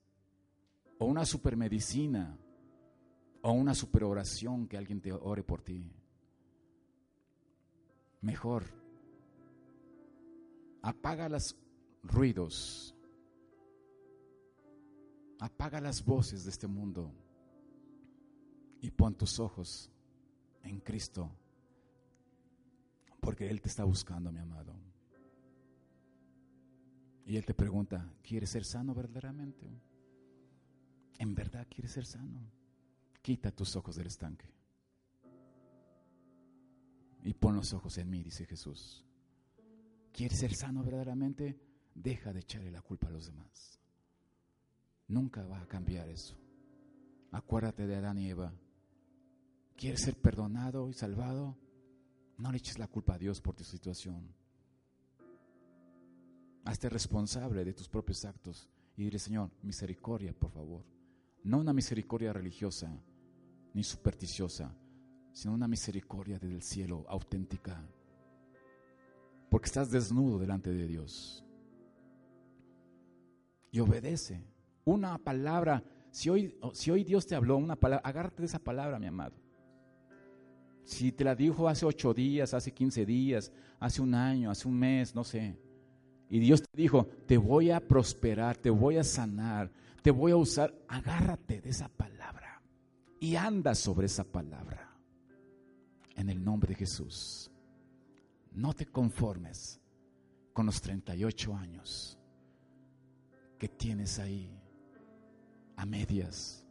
[0.99, 2.37] O una supermedicina
[3.41, 5.91] o una superoración que alguien te ore por ti.
[8.21, 8.65] Mejor,
[10.83, 11.55] apaga los
[12.03, 12.95] ruidos,
[15.39, 17.13] apaga las voces de este mundo
[18.81, 19.89] y pon tus ojos
[20.63, 21.31] en Cristo,
[23.19, 24.73] porque Él te está buscando, mi amado.
[27.25, 29.67] Y Él te pregunta, ¿quieres ser sano verdaderamente?
[31.19, 32.41] ¿En verdad quieres ser sano?
[33.21, 34.61] Quita tus ojos del estanque
[37.23, 39.05] y pon los ojos en mí, dice Jesús.
[40.11, 41.59] ¿Quieres ser sano verdaderamente?
[42.01, 43.79] Deja de echarle la culpa a los demás.
[45.07, 46.35] Nunca va a cambiar eso.
[47.31, 48.51] Acuérdate de Adán y Eva.
[49.75, 51.55] ¿Quieres ser perdonado y salvado?
[52.37, 54.33] No le eches la culpa a Dios por tu situación.
[56.65, 60.83] Hazte responsable de tus propios actos y dile, Señor, misericordia, por favor.
[61.43, 62.91] No una misericordia religiosa
[63.73, 64.75] ni supersticiosa,
[65.33, 67.79] sino una misericordia desde el cielo auténtica.
[69.51, 71.45] Porque estás desnudo delante de Dios.
[73.71, 74.43] Y obedece.
[74.85, 78.99] Una palabra, si hoy, si hoy Dios te habló una palabra, agárrate de esa palabra,
[78.99, 79.35] mi amado.
[80.83, 84.77] Si te la dijo hace ocho días, hace quince días, hace un año, hace un
[84.77, 85.57] mes, no sé
[86.31, 89.69] y Dios te dijo, te voy a prosperar, te voy a sanar,
[90.01, 90.73] te voy a usar.
[90.87, 92.61] Agárrate de esa palabra
[93.19, 94.97] y anda sobre esa palabra.
[96.15, 97.51] En el nombre de Jesús.
[98.53, 99.81] No te conformes
[100.53, 102.17] con los 38 años
[103.61, 104.49] que tienes ahí
[105.75, 106.65] a medias.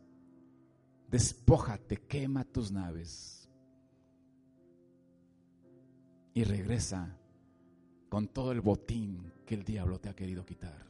[1.08, 3.48] Despójate, quema tus naves
[6.34, 7.16] y regresa
[8.08, 10.84] con todo el botín que el diablo te ha querido quitar.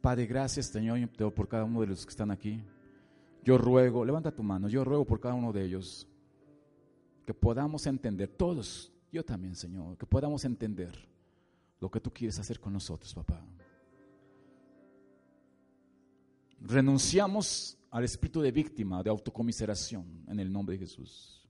[0.00, 2.62] Padre, gracias Señor por cada uno de los que están aquí.
[3.42, 6.06] Yo ruego, levanta tu mano, yo ruego por cada uno de ellos
[7.26, 10.94] que podamos entender, todos, yo también Señor, que podamos entender
[11.80, 13.44] lo que tú quieres hacer con nosotros, papá.
[16.60, 21.48] Renunciamos al espíritu de víctima, de autocomiseración, en el nombre de Jesús.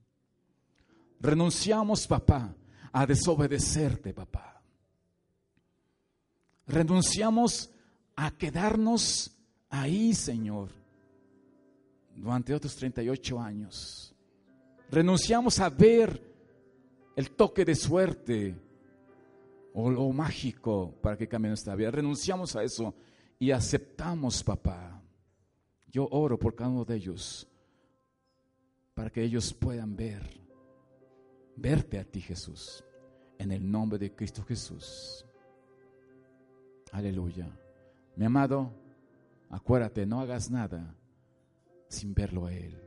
[1.19, 2.55] Renunciamos, papá,
[2.91, 4.51] a desobedecerte, papá
[6.71, 7.69] renunciamos
[8.15, 9.35] a quedarnos
[9.69, 10.69] ahí, Señor,
[12.15, 14.15] durante otros 38 años.
[14.89, 16.21] Renunciamos a ver
[17.15, 18.55] el toque de suerte
[19.73, 21.91] o lo mágico para que cambie nuestra vida.
[21.91, 22.93] Renunciamos a eso
[23.39, 25.00] y aceptamos, papá.
[25.91, 27.47] Yo oro por cada uno de ellos
[28.93, 30.21] para que ellos puedan ver,
[31.55, 32.83] verte a ti, Jesús,
[33.37, 35.25] en el nombre de Cristo Jesús.
[36.91, 37.49] Aleluya.
[38.15, 38.71] Mi amado,
[39.49, 40.95] acuérdate, no hagas nada
[41.87, 42.77] sin verlo a Él.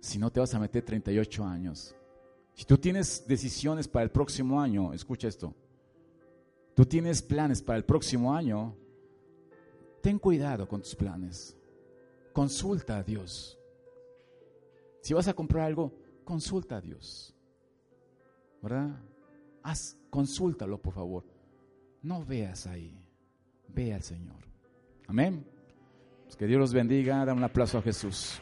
[0.00, 1.94] Si no te vas a meter 38 años.
[2.54, 5.54] Si tú tienes decisiones para el próximo año, escucha esto.
[6.74, 8.76] Tú tienes planes para el próximo año,
[10.00, 11.56] ten cuidado con tus planes.
[12.34, 13.58] Consulta a Dios.
[15.00, 17.34] Si vas a comprar algo, consulta a Dios.
[18.60, 19.00] ¿Verdad?
[19.62, 21.34] Haz, consúltalo, por favor
[22.04, 22.94] no veas ahí,
[23.68, 24.36] ve al Señor.
[25.08, 25.44] Amén.
[26.38, 27.24] Que Dios los bendiga.
[27.24, 28.40] Da un aplauso a Jesús.